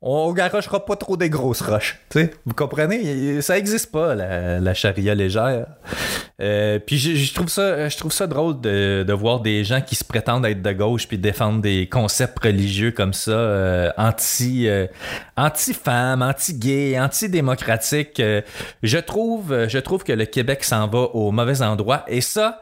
on 0.00 0.32
garochera 0.32 0.84
pas 0.84 0.96
trop 0.96 1.16
des 1.16 1.30
grosses 1.30 1.62
roches 1.62 1.98
tu 2.10 2.20
sais. 2.20 2.30
Vous 2.46 2.54
comprenez? 2.54 3.40
Ça 3.42 3.58
existe 3.58 3.90
pas 3.90 4.14
la, 4.14 4.60
la 4.60 4.74
charia 4.74 5.14
légère. 5.14 5.66
Euh, 6.40 6.80
puis 6.80 6.98
je, 6.98 7.32
trouve 7.32 7.48
ça 7.48 7.88
je 7.88 7.96
trouve 7.96 8.12
ça 8.12 8.26
drôle 8.26 8.60
de, 8.60 9.04
de 9.06 9.12
voir 9.12 9.38
des 9.38 9.62
gens 9.62 9.80
qui 9.80 9.94
se 9.94 10.02
prétendent 10.02 10.44
être 10.44 10.62
de 10.62 10.72
gauche 10.72 11.06
puis 11.06 11.16
défendre 11.16 11.60
des 11.60 11.88
concepts 11.88 12.42
religieux 12.42 12.90
comme 12.90 13.12
ça 13.12 13.30
euh, 13.30 13.90
anti 13.96 14.68
euh, 14.68 14.86
anti-femmes, 15.36 16.22
anti-gays, 16.22 16.98
anti-démocratiques. 16.98 18.20
Euh, 18.20 18.42
je 18.82 18.98
trouve, 18.98 19.66
je 19.68 19.78
trouve 19.78 20.04
que 20.04 20.12
le 20.12 20.26
Québec 20.26 20.64
s'en 20.64 20.83
va 20.86 21.00
au 21.14 21.30
mauvais 21.30 21.62
endroit. 21.62 22.04
Et 22.08 22.20
ça, 22.20 22.60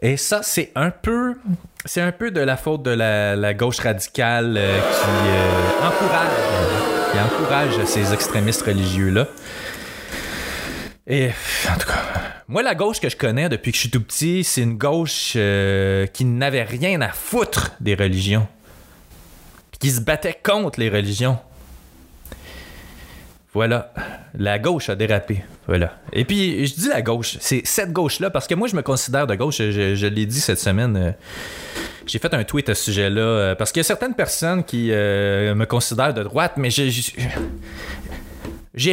et 0.00 0.16
ça, 0.16 0.42
c'est 0.42 0.72
un 0.74 0.90
peu, 0.90 1.34
c'est 1.84 2.00
un 2.00 2.12
peu 2.12 2.30
de 2.30 2.40
la 2.40 2.56
faute 2.56 2.82
de 2.82 2.90
la, 2.90 3.54
gauche 3.54 3.80
radicale 3.80 4.56
euh, 4.56 4.78
qui 4.78 5.08
euh, 5.28 5.86
encourage, 5.86 7.12
qui 7.12 7.18
encourage 7.20 7.84
ces 7.84 8.12
extrémistes 8.12 8.62
religieux-là. 8.62 9.26
Et 11.06 11.30
en 11.70 11.78
tout 11.78 11.86
cas, 11.86 12.02
moi, 12.48 12.62
la 12.62 12.74
gauche 12.74 13.00
que 13.00 13.08
je 13.08 13.16
connais 13.16 13.48
depuis 13.48 13.72
que 13.72 13.76
je 13.76 13.80
suis 13.82 13.90
tout 13.90 14.02
petit, 14.02 14.42
c'est 14.42 14.62
une 14.62 14.78
gauche 14.78 15.32
euh, 15.36 16.06
qui 16.06 16.24
n'avait 16.24 16.62
rien 16.62 17.00
à 17.00 17.10
foutre 17.10 17.72
des 17.80 17.94
religions. 17.94 18.48
Qui 19.80 19.90
se 19.90 20.00
battait 20.00 20.38
contre 20.42 20.80
les 20.80 20.88
religions. 20.88 21.38
Voilà. 23.54 23.92
La 24.36 24.58
gauche 24.58 24.88
a 24.88 24.96
dérapé. 24.96 25.44
Voilà. 25.68 25.96
Et 26.12 26.24
puis, 26.24 26.66
je 26.66 26.74
dis 26.74 26.88
la 26.88 27.02
gauche. 27.02 27.36
C'est 27.40 27.62
cette 27.64 27.92
gauche-là, 27.92 28.30
parce 28.30 28.48
que 28.48 28.54
moi, 28.56 28.66
je 28.68 28.74
me 28.74 28.82
considère 28.82 29.26
de 29.28 29.34
gauche. 29.36 29.58
Je, 29.58 30.06
l'ai 30.06 30.26
dit 30.26 30.40
cette 30.40 30.58
semaine. 30.58 30.96
euh, 30.96 31.12
J'ai 32.06 32.18
fait 32.18 32.34
un 32.34 32.42
tweet 32.42 32.68
à 32.68 32.74
ce 32.74 32.84
sujet-là. 32.84 33.20
euh, 33.20 33.54
Parce 33.54 33.70
qu'il 33.70 33.78
y 33.78 33.82
a 33.82 33.84
certaines 33.84 34.14
personnes 34.14 34.64
qui 34.64 34.88
euh, 34.90 35.54
me 35.54 35.66
considèrent 35.66 36.12
de 36.12 36.24
droite, 36.24 36.54
mais 36.56 36.68
j'ai- 36.70 36.90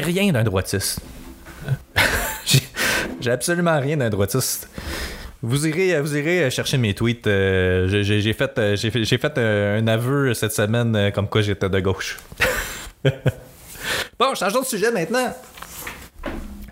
rien 0.02 0.32
d'un 0.32 0.44
droitiste. 0.44 1.00
J'ai- 3.20 3.32
absolument 3.32 3.80
rien 3.80 3.98
d'un 3.98 4.10
droitiste. 4.10 4.70
Vous 5.44 5.68
irez, 5.68 6.50
chercher 6.52 6.78
mes 6.78 6.94
tweets. 6.94 7.26
j'ai- 7.26 8.34
fait, 8.34 8.76
j'ai 8.76 9.18
fait, 9.18 9.38
un 9.40 9.88
aveu 9.88 10.34
cette 10.36 10.54
semaine 10.54 11.12
comme 11.14 11.28
quoi 11.28 11.42
j'étais 11.42 11.70
de 11.70 11.80
gauche. 11.80 12.20
bon, 14.20 14.36
changeons 14.36 14.62
de 14.62 14.66
sujet 14.66 14.92
maintenant. 14.92 15.34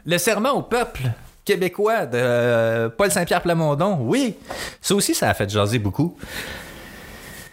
Le 0.05 0.17
serment 0.17 0.51
au 0.51 0.61
peuple 0.61 1.01
québécois 1.45 2.05
de 2.05 2.17
euh, 2.17 2.89
Paul 2.89 3.11
Saint-Pierre 3.11 3.41
Plamondon. 3.41 3.97
Oui, 4.01 4.35
ça 4.81 4.93
aussi, 4.95 5.15
ça 5.15 5.29
a 5.29 5.33
fait 5.33 5.49
jaser 5.49 5.79
beaucoup. 5.79 6.17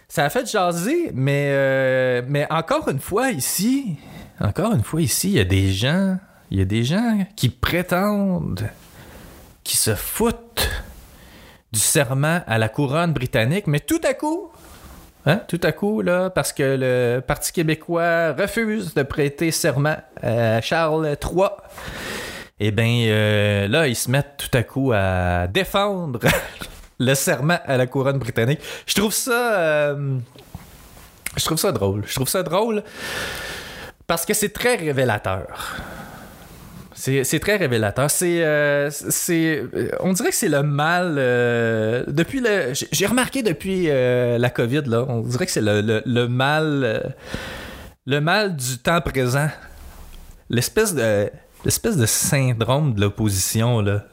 Ça 0.07 0.25
a 0.25 0.29
fait 0.29 0.49
jaser, 0.49 1.11
mais, 1.13 1.49
euh, 1.49 2.21
mais 2.27 2.47
encore 2.51 2.89
une 2.89 2.99
fois 2.99 3.31
ici, 3.31 3.97
encore 4.39 4.73
une 4.73 4.83
fois 4.83 5.01
ici, 5.01 5.29
il 5.29 5.35
y 5.35 5.39
a 5.39 5.43
des 5.45 5.71
gens, 5.71 6.17
il 6.51 6.59
y 6.59 6.61
a 6.61 6.65
des 6.65 6.83
gens 6.83 7.25
qui 7.35 7.49
prétendent, 7.49 8.69
qui 9.63 9.77
se 9.77 9.95
foutent 9.95 10.69
du 11.71 11.79
serment 11.79 12.41
à 12.47 12.57
la 12.57 12.69
couronne 12.69 13.13
britannique, 13.13 13.67
mais 13.67 13.79
tout 13.79 14.01
à 14.03 14.13
coup, 14.13 14.49
hein, 15.27 15.41
tout 15.47 15.59
à 15.63 15.71
coup, 15.71 16.01
là, 16.01 16.29
parce 16.29 16.53
que 16.53 16.77
le 16.79 17.19
Parti 17.19 17.51
québécois 17.51 18.33
refuse 18.33 18.93
de 18.93 19.03
prêter 19.03 19.51
serment 19.51 19.97
à 20.21 20.61
Charles 20.61 21.15
III, 21.21 21.49
eh 22.59 22.71
bien, 22.71 23.05
euh, 23.07 23.67
là, 23.67 23.87
ils 23.87 23.95
se 23.95 24.09
mettent 24.09 24.37
tout 24.37 24.57
à 24.57 24.63
coup 24.63 24.91
à 24.93 25.47
défendre 25.47 26.19
le 26.99 27.13
serment 27.13 27.59
à 27.65 27.77
la 27.77 27.85
couronne 27.85 28.17
britannique. 28.17 28.59
Euh, 28.59 30.17
Je 31.35 31.45
trouve 31.45 31.57
ça 31.57 31.71
drôle. 31.71 32.03
Je 32.07 32.15
trouve 32.15 32.27
ça 32.27 32.41
drôle 32.41 32.83
parce 34.07 34.25
que 34.25 34.33
c'est 34.33 34.49
très 34.49 34.75
révélateur. 34.75 35.75
C'est 36.99 37.39
très 37.39 37.57
révélateur. 37.57 38.09
C'est, 38.09 38.43
euh, 38.43 38.89
euh, 39.29 39.89
on 39.99 40.13
dirait 40.13 40.29
que 40.29 40.35
c'est 40.35 40.49
le 40.49 40.63
mal 40.63 41.15
euh, 41.19 42.03
depuis 42.07 42.39
le. 42.41 42.73
j'ai- 42.73 43.05
remarqué 43.05 43.43
depuis 43.43 43.85
la 43.87 44.49
COVID 44.49 44.81
là, 44.87 45.05
on 45.07 45.21
dirait 45.21 45.45
que 45.45 45.51
c'est 45.51 45.61
le, 45.61 45.81
le- 45.81 46.01
le 46.05 46.27
mal, 46.27 47.15
le 48.07 48.19
mal 48.19 48.55
du 48.55 48.79
temps 48.79 48.99
présent. 49.01 49.47
L'espèce 50.49 50.95
de, 50.95 51.29
l'espèce 51.65 51.97
de 51.97 52.05
syndrome 52.07 52.95
de 52.95 53.01
l'opposition 53.01 53.79
là, 53.81 54.03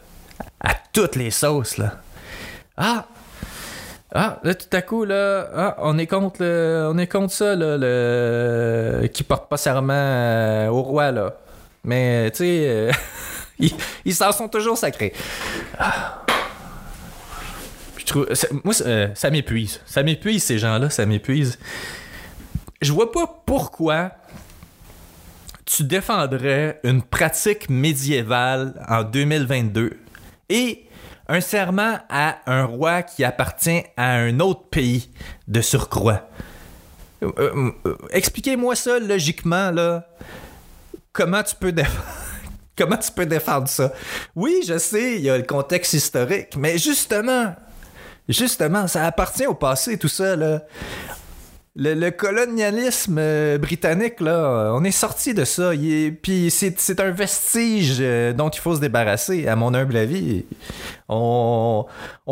à 0.60 0.74
toutes 0.92 1.16
les 1.16 1.30
sauces 1.30 1.78
là. 1.78 2.00
Ah, 2.76 3.06
ah, 4.14 4.40
là, 4.44 4.54
tout 4.54 4.66
à 4.76 4.82
coup, 4.82 5.04
là, 5.04 5.48
ah, 5.56 5.76
on 5.78 5.96
est 5.96 6.06
contre 6.06 6.42
le, 6.42 6.88
on 6.92 6.98
est 6.98 7.06
contre 7.06 7.32
ça, 7.32 7.54
là, 7.56 7.76
le, 7.78 9.06
qui 9.12 9.22
porte 9.24 9.48
pas 9.48 9.56
serment 9.56 10.68
au 10.68 10.82
roi, 10.82 11.10
là. 11.12 11.34
Mais, 11.84 12.30
tu 12.30 12.38
sais, 12.38 12.66
euh, 12.68 12.92
ils 14.04 14.14
s'en 14.14 14.32
sont 14.32 14.48
toujours 14.48 14.78
sacrés. 14.78 15.12
Ah. 15.78 16.22
Je 17.98 18.04
trouve, 18.04 18.34
ça- 18.34 18.48
moi, 18.64 18.74
ça, 18.74 18.84
euh, 18.86 19.08
ça 19.14 19.30
m'épuise. 19.30 19.80
Ça 19.86 20.02
m'épuise, 20.02 20.42
ces 20.42 20.58
gens-là, 20.58 20.90
ça 20.90 21.06
m'épuise. 21.06 21.58
Je 22.82 22.92
vois 22.92 23.10
pas 23.12 23.42
pourquoi 23.46 24.10
tu 25.64 25.84
défendrais 25.84 26.80
une 26.84 27.02
pratique 27.02 27.70
médiévale 27.70 28.74
en 28.88 29.02
2022 29.02 29.98
et 30.50 30.84
un 31.28 31.40
serment 31.40 31.98
à 32.10 32.36
un 32.46 32.64
roi 32.64 33.02
qui 33.02 33.24
appartient 33.24 33.82
à 33.96 34.12
un 34.12 34.40
autre 34.40 34.64
pays 34.68 35.08
de 35.48 35.62
surcroît. 35.62 36.28
Euh, 37.22 37.32
euh, 37.38 37.70
euh, 37.86 37.96
Expliquez-moi 38.10 38.76
ça 38.76 38.98
logiquement, 38.98 39.70
là. 39.70 40.06
Comment 42.76 42.96
tu 42.96 43.12
peux 43.12 43.24
défendre. 43.24 43.68
Ça? 43.68 43.92
Oui, 44.34 44.62
je 44.66 44.76
sais, 44.78 45.14
il 45.14 45.22
y 45.22 45.30
a 45.30 45.38
le 45.38 45.44
contexte 45.44 45.92
historique, 45.92 46.56
mais 46.56 46.76
justement, 46.76 47.54
justement, 48.28 48.88
ça 48.88 49.06
appartient 49.06 49.46
au 49.46 49.54
passé, 49.54 49.96
tout 49.96 50.08
ça, 50.08 50.36
là. 50.36 50.62
Le, 51.76 52.10
colonialisme 52.10 53.16
euh, 53.18 53.58
britannique, 53.58 54.20
là, 54.20 54.70
on 54.74 54.84
est 54.84 54.92
sorti 54.92 55.34
de 55.34 55.44
ça. 55.44 55.72
Puis 56.22 56.48
c'est 56.50 57.00
un 57.00 57.10
vestige 57.10 57.96
euh, 57.98 58.32
dont 58.32 58.48
il 58.48 58.60
faut 58.60 58.76
se 58.76 58.80
débarrasser, 58.80 59.48
à 59.48 59.56
mon 59.56 59.74
humble 59.74 59.96
avis. 59.96 60.44
On 61.08 61.86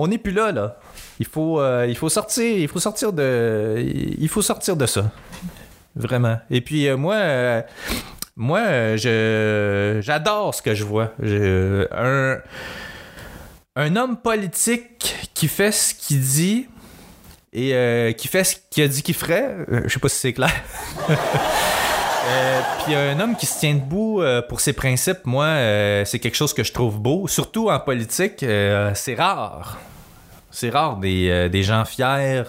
n'est 0.07 0.19
plus 0.19 0.31
là, 0.31 0.53
là. 0.53 0.79
Il 1.19 1.27
faut, 1.27 1.61
euh, 1.61 1.93
sortir, 2.09 2.57
il 2.57 2.69
faut 2.69 2.79
sortir 2.79 3.13
de, 3.13 4.87
ça, 4.87 5.11
vraiment. 5.97 6.39
Et 6.49 6.61
puis 6.61 6.89
moi, 6.93 7.65
moi, 8.37 8.61
euh, 8.61 8.97
je, 8.97 10.01
j'adore 10.03 10.55
ce 10.55 10.63
que 10.63 10.75
je 10.75 10.85
vois. 10.85 11.13
Un, 11.23 12.39
un 13.77 13.97
homme 13.97 14.17
politique 14.17 15.15
qui 15.35 15.49
fait 15.49 15.73
ce 15.73 15.95
qu'il 15.95 16.21
dit 16.21 16.69
et 17.53 17.75
euh, 17.75 18.13
qui 18.13 18.29
fait 18.29 18.45
ce 18.45 18.57
qu'il 18.71 18.85
a 18.85 18.89
dit 18.89 19.03
qu'il 19.03 19.15
ferait. 19.15 19.57
Euh, 19.71 19.83
je 19.85 19.93
sais 19.93 20.01
pas 20.01 20.09
si 20.09 20.19
c'est 20.19 20.33
clair. 20.33 20.53
Euh, 22.25 22.61
Puis 22.85 22.95
un 22.95 23.19
homme 23.19 23.35
qui 23.35 23.47
se 23.47 23.59
tient 23.59 23.75
debout 23.75 24.23
pour 24.49 24.61
ses 24.61 24.75
principes, 24.75 25.25
moi, 25.25 25.57
c'est 26.05 26.21
quelque 26.21 26.37
chose 26.37 26.55
que 26.55 26.63
je 26.63 26.73
trouve 26.73 27.01
beau. 27.01 27.27
Surtout 27.27 27.69
en 27.69 27.81
politique, 27.81 28.45
c'est 28.95 29.15
rare. 29.17 29.79
C'est 30.53 30.71
rare 30.71 30.99
des, 30.99 31.49
des 31.51 31.63
gens 31.65 31.85
fiers 31.85 32.45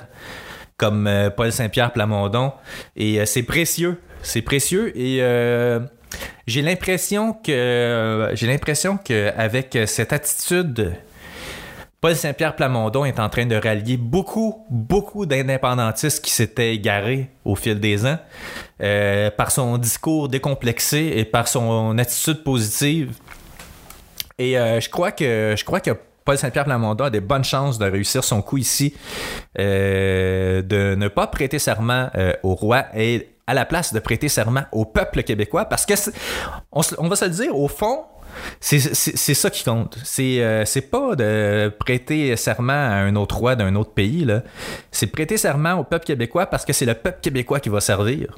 comme 0.78 1.10
Paul 1.36 1.52
Saint-Pierre 1.52 1.92
Plamondon. 1.92 2.54
Et 2.96 3.26
c'est 3.26 3.42
précieux. 3.42 4.00
C'est 4.24 4.42
précieux. 4.42 4.98
Et 4.98 5.18
euh, 5.22 5.80
j'ai 6.48 6.62
l'impression 6.62 7.34
que 7.34 7.52
euh, 7.52 8.36
j'ai 8.36 8.60
qu'avec 9.04 9.78
cette 9.86 10.14
attitude 10.14 10.96
Paul 12.02 12.16
Saint-Pierre 12.16 12.56
Plamondon 12.56 13.06
est 13.06 13.20
en 13.20 13.30
train 13.30 13.46
de 13.46 13.56
rallier 13.56 13.96
beaucoup, 13.96 14.66
beaucoup 14.70 15.26
d'indépendantistes 15.26 16.24
qui 16.24 16.32
s'étaient 16.32 16.74
égarés 16.74 17.30
au 17.46 17.56
fil 17.56 17.80
des 17.80 18.06
ans 18.06 18.18
euh, 18.82 19.30
par 19.32 19.52
son 19.52 19.78
discours 19.78 20.28
décomplexé 20.28 21.14
et 21.16 21.24
par 21.24 21.48
son 21.48 21.98
attitude 21.98 22.44
positive. 22.44 23.14
Et 24.38 24.54
je 24.56 24.90
crois 24.90 25.12
que 25.12 25.54
je 25.56 25.64
crois 25.64 25.80
que 25.80 25.92
Paul 26.26 26.38
Saint-Pierre 26.38 26.66
Plamondon 26.66 27.06
a 27.06 27.10
des 27.10 27.22
bonnes 27.22 27.44
chances 27.44 27.78
de 27.78 27.86
réussir 27.86 28.24
son 28.24 28.42
coup 28.42 28.58
ici, 28.58 28.96
de 29.56 30.96
ne 30.96 31.08
pas 31.08 31.28
prêter 31.28 31.60
serment 31.60 32.10
au 32.42 32.56
roi 32.56 32.86
et 32.96 33.33
à 33.48 33.54
la 33.54 33.66
place 33.66 33.94
de 33.94 34.00
prêter 34.00 34.30
serment 34.30 34.64
au 34.72 34.86
peuple 34.86 35.24
québécois, 35.24 35.66
parce 35.66 35.86
que 35.86 35.94
on, 36.72 36.82
on 36.98 37.08
va 37.08 37.16
se 37.16 37.26
le 37.26 37.32
dire, 37.32 37.58
au 37.58 37.68
fond, 37.68 38.06
c'est 38.60 38.80
ça 39.34 39.50
qui 39.50 39.64
compte. 39.64 39.98
C'est 40.04 40.42
euh, 40.42 40.66
pas 40.92 41.16
de 41.16 41.72
prêter 41.80 42.36
serment 42.36 42.74
à 42.74 42.96
un 42.96 43.16
autre 43.16 43.38
roi 43.38 43.56
d'un 43.56 43.76
autre 43.76 43.92
pays. 43.92 44.28
C'est 44.92 45.08
prêter 45.08 45.38
serment 45.38 45.74
au 45.74 45.84
peuple 45.84 46.06
québécois 46.06 46.46
parce 46.48 46.66
que 46.66 46.74
c'est 46.74 46.86
le 46.86 46.96
peuple 46.96 47.20
québécois 47.22 47.60
qui 47.60 47.70
va 47.70 47.80
servir. 47.80 48.38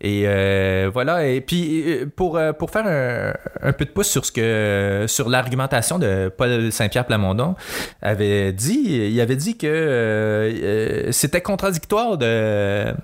Et 0.00 0.24
euh, 0.26 0.90
voilà. 0.92 1.26
Et 1.26 1.40
puis 1.40 1.82
euh, 1.86 2.06
pour, 2.14 2.36
euh, 2.36 2.52
pour 2.52 2.70
faire 2.70 2.86
un, 2.86 3.32
un 3.68 3.72
peu 3.72 3.84
de 3.84 3.90
pouce 3.90 4.08
sur 4.08 4.24
ce 4.24 4.32
que 4.32 5.06
sur 5.08 5.28
l'argumentation 5.28 5.98
de 5.98 6.32
Paul 6.36 6.70
Saint-Pierre 6.72 7.06
Plamondon 7.06 7.54
avait 8.02 8.52
dit, 8.52 9.10
il 9.12 9.20
avait 9.20 9.36
dit 9.36 9.56
que 9.56 11.08
c'était 11.10 11.40
contradictoire 11.40 12.18
de 12.18 12.94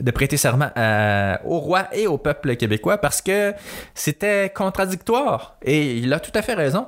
de 0.00 0.10
prêter 0.10 0.36
serment 0.36 0.70
au 1.44 1.58
roi 1.60 1.86
et 1.92 2.08
au 2.08 2.18
peuple 2.18 2.56
québécois 2.56 2.98
parce 2.98 3.22
que 3.22 3.54
c'était 3.94 4.50
contradictoire. 4.52 5.56
Et 5.62 5.98
il 5.98 6.12
a 6.12 6.18
tout 6.18 6.32
à 6.34 6.42
fait 6.42 6.54
raison. 6.54 6.86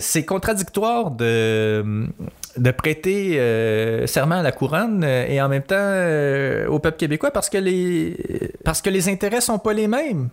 C'est 0.00 0.24
contradictoire 0.24 1.12
de, 1.12 2.08
de 2.56 2.70
prêter 2.70 3.38
euh, 3.38 4.06
serment 4.06 4.36
à 4.36 4.42
la 4.42 4.52
couronne 4.52 5.02
euh, 5.04 5.26
et 5.26 5.40
en 5.40 5.48
même 5.48 5.62
temps 5.62 5.74
euh, 5.76 6.66
au 6.68 6.78
peuple 6.78 6.98
québécois 6.98 7.30
parce 7.30 7.50
que 7.50 7.58
les, 7.58 8.16
parce 8.64 8.80
que 8.80 8.90
les 8.90 9.08
intérêts 9.08 9.40
sont 9.40 9.58
pas 9.58 9.72
les 9.72 9.88
mêmes. 9.88 10.28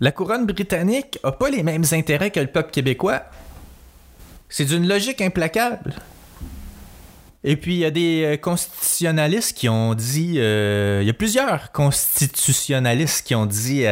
La 0.00 0.12
couronne 0.12 0.46
britannique 0.46 1.18
a 1.22 1.32
pas 1.32 1.50
les 1.50 1.62
mêmes 1.62 1.84
intérêts 1.92 2.30
que 2.30 2.40
le 2.40 2.46
peuple 2.46 2.70
québécois. 2.70 3.22
C'est 4.48 4.64
d'une 4.64 4.88
logique 4.88 5.20
implacable. 5.20 5.94
Et 7.44 7.56
puis, 7.56 7.74
il 7.74 7.78
y 7.78 7.84
a 7.84 7.90
des 7.90 8.38
constitutionnalistes 8.42 9.56
qui 9.56 9.68
ont 9.68 9.94
dit. 9.94 10.36
il 10.36 11.04
y 11.04 11.10
a 11.10 11.14
plusieurs 11.16 11.72
constitutionnalistes 11.72 13.26
qui 13.26 13.34
ont 13.34 13.46
dit 13.46 13.84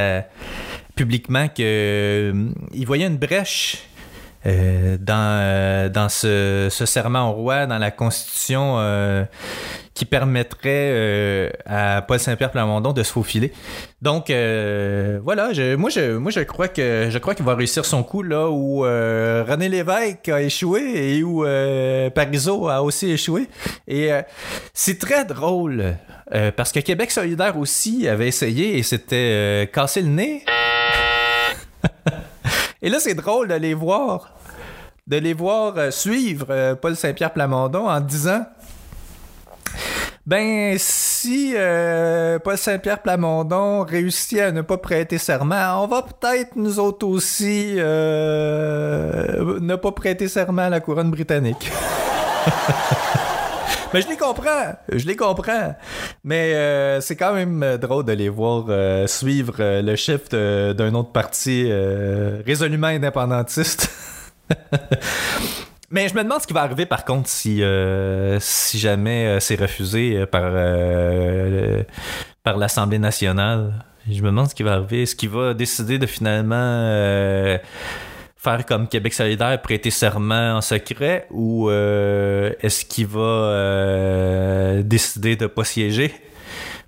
publiquement 0.94 1.48
qu'ils 1.48 2.86
voyaient 2.86 3.06
une 3.06 3.18
brèche 3.18 3.88
euh, 4.46 4.96
dans, 5.00 5.38
euh, 5.40 5.88
dans 5.88 6.08
ce, 6.08 6.68
serment 6.70 7.30
au 7.30 7.32
roi, 7.32 7.66
dans 7.66 7.78
la 7.78 7.90
Constitution, 7.90 8.76
euh, 8.78 9.24
qui 9.94 10.04
permettrait 10.04 11.52
à 11.64 12.02
Paul 12.02 12.18
Saint-Pierre 12.18 12.50
Plamondon 12.50 12.92
de 12.92 13.02
se 13.02 13.12
faufiler. 13.12 13.52
Donc 14.02 14.26
voilà, 14.28 15.52
je, 15.54 15.74
moi 15.74 15.88
je 15.88 16.18
moi 16.18 16.30
je 16.30 16.40
crois 16.40 16.68
que 16.68 17.08
je 17.10 17.18
crois 17.18 17.34
qu'il 17.34 17.46
va 17.46 17.54
réussir 17.54 17.86
son 17.86 18.02
coup 18.02 18.22
là 18.22 18.50
où 18.50 18.80
René 18.80 19.70
Lévesque 19.70 20.28
a 20.28 20.42
échoué 20.42 20.82
et 20.94 21.22
où 21.22 21.46
Parizeau 22.14 22.68
a 22.68 22.82
aussi 22.82 23.10
échoué. 23.10 23.48
Et 23.88 24.10
c'est 24.74 24.98
très 24.98 25.24
drôle 25.24 25.96
parce 26.56 26.72
que 26.72 26.80
Québec 26.80 27.10
solidaire 27.10 27.56
aussi 27.58 28.06
avait 28.06 28.28
essayé 28.28 28.76
et 28.76 28.82
s'était 28.82 29.16
euh, 29.16 29.66
cassé 29.66 30.02
le 30.02 30.08
nez. 30.08 30.44
et 32.86 32.88
là 32.88 33.00
c'est 33.00 33.14
drôle 33.14 33.48
de 33.48 33.54
les 33.54 33.74
voir 33.74 34.30
de 35.08 35.16
les 35.16 35.34
voir 35.34 35.76
euh, 35.76 35.90
suivre 35.90 36.46
euh, 36.50 36.76
Paul 36.76 36.94
Saint-Pierre 36.94 37.32
Plamondon 37.32 37.88
en 37.88 38.00
disant 38.00 38.46
ben, 40.24 40.76
si 40.78 41.54
euh, 41.56 42.38
Paul 42.38 42.56
Saint-Pierre 42.56 43.02
Plamondon 43.02 43.82
réussit 43.82 44.38
à 44.38 44.52
ne 44.52 44.62
pas 44.62 44.78
prêter 44.78 45.18
serment, 45.18 45.82
on 45.82 45.88
va 45.88 46.02
peut-être 46.02 46.54
nous 46.54 46.78
autres 46.78 47.06
aussi 47.06 47.74
ne 47.76 49.76
pas 49.76 49.92
prêter 49.92 50.28
serment 50.28 50.62
à 50.62 50.70
la 50.70 50.80
couronne 50.80 51.10
britannique. 51.10 51.70
Mais 53.94 54.02
je 54.02 54.08
les 54.08 54.16
comprends, 54.16 54.74
je 54.92 55.06
les 55.06 55.16
comprends. 55.16 55.74
Mais 56.24 56.54
euh, 56.54 57.00
c'est 57.00 57.16
quand 57.16 57.32
même 57.32 57.62
euh, 57.62 57.78
drôle 57.78 58.04
de 58.04 58.12
les 58.12 58.28
voir 58.28 58.64
euh, 58.68 59.06
suivre 59.06 59.54
le 59.58 59.96
de- 60.30 60.72
d'un 60.72 60.94
autre 60.94 61.12
parti 61.12 61.70
résolument 62.44 62.88
indépendantiste. 62.88 63.90
Mais 65.90 66.08
je 66.08 66.14
me 66.14 66.24
demande 66.24 66.40
ce 66.42 66.46
qui 66.48 66.52
va 66.52 66.62
arriver 66.62 66.84
par 66.84 67.04
contre 67.04 67.28
si, 67.28 67.62
si 68.40 68.78
jamais 68.78 69.38
c'est 69.38 69.54
refusé 69.54 70.26
par, 70.26 70.52
par 72.42 72.56
l'Assemblée 72.56 72.98
nationale. 72.98 73.72
Je 74.10 74.20
me 74.20 74.26
demande 74.26 74.48
ce 74.50 74.54
qui 74.54 74.64
va 74.64 74.74
arriver. 74.74 75.02
Est-ce 75.02 75.14
qu'il 75.14 75.30
va 75.30 75.54
décider 75.54 75.98
de 75.98 76.06
finalement 76.06 77.56
faire 78.46 78.64
comme 78.64 78.86
Québec 78.86 79.12
solidaire, 79.12 79.60
prêter 79.60 79.90
serment 79.90 80.56
en 80.56 80.60
secret, 80.60 81.26
ou 81.32 81.68
euh, 81.68 82.52
est-ce 82.60 82.84
qu'il 82.84 83.08
va 83.08 83.20
euh, 83.20 84.82
décider 84.84 85.34
de 85.34 85.48
pas 85.48 85.64
siéger? 85.64 86.14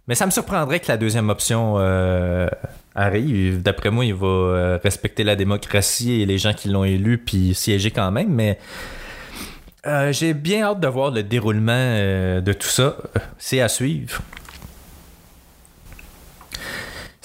Mais 0.06 0.14
ça 0.14 0.24
me 0.24 0.30
surprendrait 0.30 0.78
que 0.78 0.86
la 0.86 0.96
deuxième 0.96 1.28
option 1.30 1.74
euh, 1.78 2.48
arrive. 2.94 3.60
D'après 3.60 3.90
moi, 3.90 4.04
il 4.04 4.14
va 4.14 4.78
respecter 4.84 5.24
la 5.24 5.34
démocratie 5.34 6.22
et 6.22 6.26
les 6.26 6.38
gens 6.38 6.54
qui 6.54 6.68
l'ont 6.68 6.84
élu, 6.84 7.18
puis 7.18 7.54
siéger 7.54 7.90
quand 7.90 8.12
même. 8.12 8.32
Mais 8.32 8.58
j'ai 10.12 10.34
bien 10.34 10.62
hâte 10.62 10.80
de 10.80 10.86
voir 10.86 11.10
le 11.10 11.24
déroulement 11.24 11.96
de 12.40 12.52
tout 12.52 12.68
ça. 12.68 12.96
C'est 13.36 13.60
à 13.60 13.68
suivre. 13.68 14.22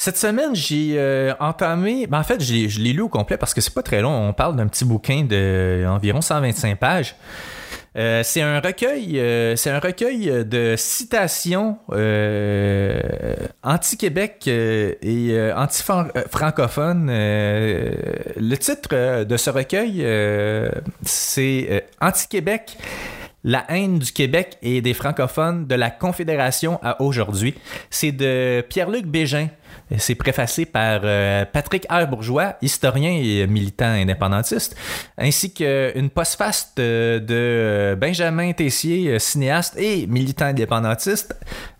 Cette 0.03 0.17
semaine, 0.17 0.53
j'ai 0.53 0.95
euh, 0.97 1.33
entamé. 1.39 2.07
ben, 2.07 2.19
en 2.19 2.23
fait, 2.23 2.43
je 2.43 2.77
l'ai- 2.77 2.91
lu 2.91 2.99
au 2.99 3.07
complet 3.07 3.37
parce 3.37 3.53
que 3.53 3.61
c'est 3.61 3.73
pas 3.73 3.83
très 3.83 4.01
long. 4.01 4.11
On 4.11 4.33
parle 4.33 4.57
d'un 4.57 4.67
petit 4.67 4.83
bouquin 4.83 5.23
de 5.23 5.85
environ 5.87 6.19
125 6.19 6.77
pages. 6.77 7.15
Euh, 7.95 8.21
c'est 8.21 8.41
un 8.41 8.59
recueil, 8.59 9.17
euh, 9.17 9.55
c'est 9.55 9.69
un 9.69 9.79
recueil 9.79 10.43
de 10.45 10.75
citations 10.77 11.77
anti-Québec 13.63 14.45
et 14.45 15.51
anti-francophone. 15.55 17.07
Euh, 17.09 17.91
le 18.35 18.55
titre 18.57 19.23
de 19.23 19.37
ce 19.37 19.49
recueil, 19.51 20.05
c'est 21.03 21.85
Anti-Québec. 22.01 22.77
La 23.45 23.63
haine 23.69 23.99
du 23.99 24.11
Québec 24.11 24.57
et 24.61 24.81
des 24.81 24.93
francophones 24.93 25.65
de 25.65 25.75
la 25.75 25.89
Confédération 25.91 26.77
à 26.83 27.01
aujourd'hui. 27.01 27.53
C'est 27.89 28.11
de 28.11 28.65
Pierre-Luc 28.67 29.05
Bégin. 29.05 29.47
C'est 29.97 30.15
préfacé 30.15 30.65
par 30.65 31.01
euh, 31.03 31.45
Patrick 31.45 31.85
R. 31.89 32.07
Historien 32.61 33.11
et 33.11 33.45
militant 33.47 33.85
indépendantiste, 33.85 34.75
ainsi 35.17 35.53
qu'une 35.53 36.09
postface 36.09 36.73
de, 36.75 37.19
de 37.19 37.35
euh, 37.35 37.95
Benjamin 37.95 38.53
Tessier, 38.53 39.09
euh, 39.09 39.19
cinéaste 39.19 39.75
et 39.77 40.07
militant 40.07 40.45
indépendantiste, 40.45 41.35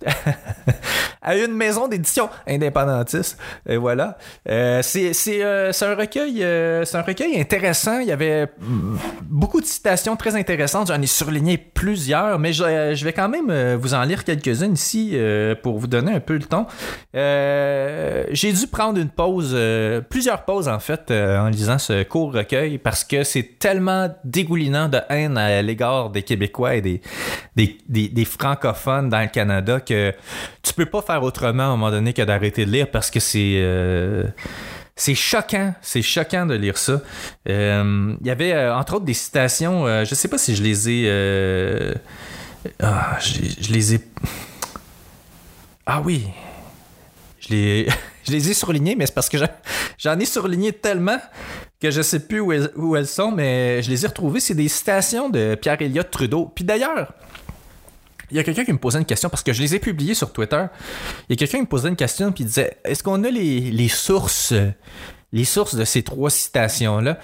à 1.21 1.38
une 1.38 1.54
maison 1.54 1.88
d'édition 1.88 2.30
indépendantiste. 2.47 3.38
Et 3.67 3.78
voilà. 3.78 4.17
C'est 4.45 5.43
un 5.43 5.95
recueil, 5.95 6.43
un 6.43 7.02
recueil 7.02 7.39
intéressant. 7.39 7.99
Il 7.99 8.08
y 8.08 8.12
avait 8.12 8.45
mm, 8.60 8.97
beaucoup 9.23 9.62
de 9.62 9.65
citations 9.65 10.15
très 10.15 10.36
intéressantes. 10.36 10.88
J'en 10.88 11.02
ai 11.02 11.08
surligné 11.08 11.58
plusieurs, 11.58 12.38
mais 12.39 12.54
je, 12.54 13.04
vais 13.04 13.13
quand 13.13 13.30
même 13.30 13.76
vous 13.76 13.93
en 13.93 14.04
lire 14.04 14.23
quelques-unes 14.23 14.73
ici 14.73 15.17
pour 15.63 15.80
vous 15.80 15.88
donner 15.88 16.13
un 16.13 16.19
peu 16.19 16.34
le 16.34 16.43
ton. 16.43 16.67
J'ai 18.31 18.53
dû 18.53 18.67
prendre 18.67 18.99
une 18.99 19.09
pause, 19.09 19.51
euh, 19.53 20.01
plusieurs 20.01 20.45
pauses 20.45 20.67
en 20.67 20.79
fait, 20.79 21.11
euh, 21.11 21.39
en 21.39 21.49
lisant 21.49 21.77
ce 21.77 22.03
court 22.03 22.33
recueil 22.33 22.77
parce 22.77 23.03
que 23.03 23.23
c'est 23.23 23.59
tellement 23.59 24.09
dégoulinant 24.23 24.89
de 24.89 24.99
haine 25.09 25.37
à 25.37 25.61
l'égard 25.61 26.09
des 26.09 26.23
Québécois 26.23 26.75
et 26.75 26.81
des, 26.81 27.01
des, 27.55 28.25
francophones 28.25 29.09
dans 29.09 29.21
le 29.21 29.27
Canada 29.27 29.79
que 29.79 30.13
tu 30.61 30.73
peux 30.73 30.85
pas 30.85 31.01
faire 31.01 31.23
autrement 31.23 31.63
à 31.63 31.67
un 31.67 31.71
moment 31.71 31.91
donné 31.91 32.13
que 32.13 32.21
d'arrêter 32.21 32.65
de 32.65 32.71
lire 32.71 32.89
parce 32.89 33.11
que 33.11 33.19
c'est 33.19 33.55
euh, 33.57 34.23
c'est 34.95 35.15
choquant, 35.15 35.73
c'est 35.81 36.01
choquant 36.01 36.45
de 36.45 36.55
lire 36.55 36.77
ça. 36.77 37.01
Euh, 37.49 38.15
Il 38.21 38.27
y 38.27 38.31
avait 38.31 38.53
euh, 38.53 38.75
entre 38.75 38.95
autres 38.95 39.05
des 39.05 39.13
citations, 39.13 39.87
euh, 39.87 40.05
je 40.05 40.15
sais 40.15 40.27
pas 40.27 40.37
si 40.37 40.55
je 40.55 40.63
les 40.63 40.89
ai, 40.89 41.03
euh, 41.07 41.93
ah, 42.81 43.17
je 43.19 43.73
les 43.73 43.95
ai, 43.95 43.99
ah 45.85 46.01
oui, 46.03 46.27
je 47.47 47.53
les, 47.53 47.88
je 48.25 48.32
les 48.32 48.49
ai 48.49 48.53
surlignées, 48.53 48.95
mais 48.95 49.06
c'est 49.06 49.13
parce 49.13 49.29
que 49.29 49.38
j'en- 49.97 50.19
ai 50.19 50.25
surligné 50.25 50.73
tellement 50.73 51.19
que 51.79 51.91
je 51.91 52.01
sais 52.01 52.19
plus 52.19 52.39
où 52.39 52.51
elles, 52.95 53.08
sont, 53.08 53.32
mais 53.32 53.82
je 53.84 53.89
les 53.89 54.06
ai 54.06 54.08
retrouvées. 54.08 54.39
C'est 54.39 54.56
des 54.56 54.67
citations 54.69 55.29
de 55.29 55.56
Pierre 55.56 55.82
Elliott 55.82 56.10
Trudeau. 56.10 56.51
Puis 56.53 56.63
d'ailleurs, 56.63 57.12
il 58.32 58.38
y 58.38 58.39
a 58.39 58.43
quelqu'un 58.43 58.63
qui 58.65 58.73
me 58.73 58.77
posait 58.79 58.99
une 58.99 59.06
question 59.06 59.29
parce 59.29 59.43
que 59.43 59.53
je 59.53 59.62
les 59.62 59.75
ai 59.75 59.79
publiées 59.79 60.15
sur 60.15 60.32
Twitter. 60.32 60.63
Il 61.29 61.34
y 61.34 61.34
a 61.34 61.36
quelqu'un 61.38 61.58
qui 61.58 61.63
me 61.63 61.67
posait 61.67 61.89
une 61.89 61.95
question 61.95 62.32
puis 62.32 62.43
il 62.45 62.47
disait 62.47 62.77
Est-ce 62.84 63.03
qu'on 63.03 63.23
a 63.23 63.29
les 63.29 63.89
sources 63.89 64.53
les 65.33 65.45
sources 65.45 65.75
de 65.75 65.83
ces 65.83 66.03
trois 66.03 66.29
citations-là. 66.29 67.17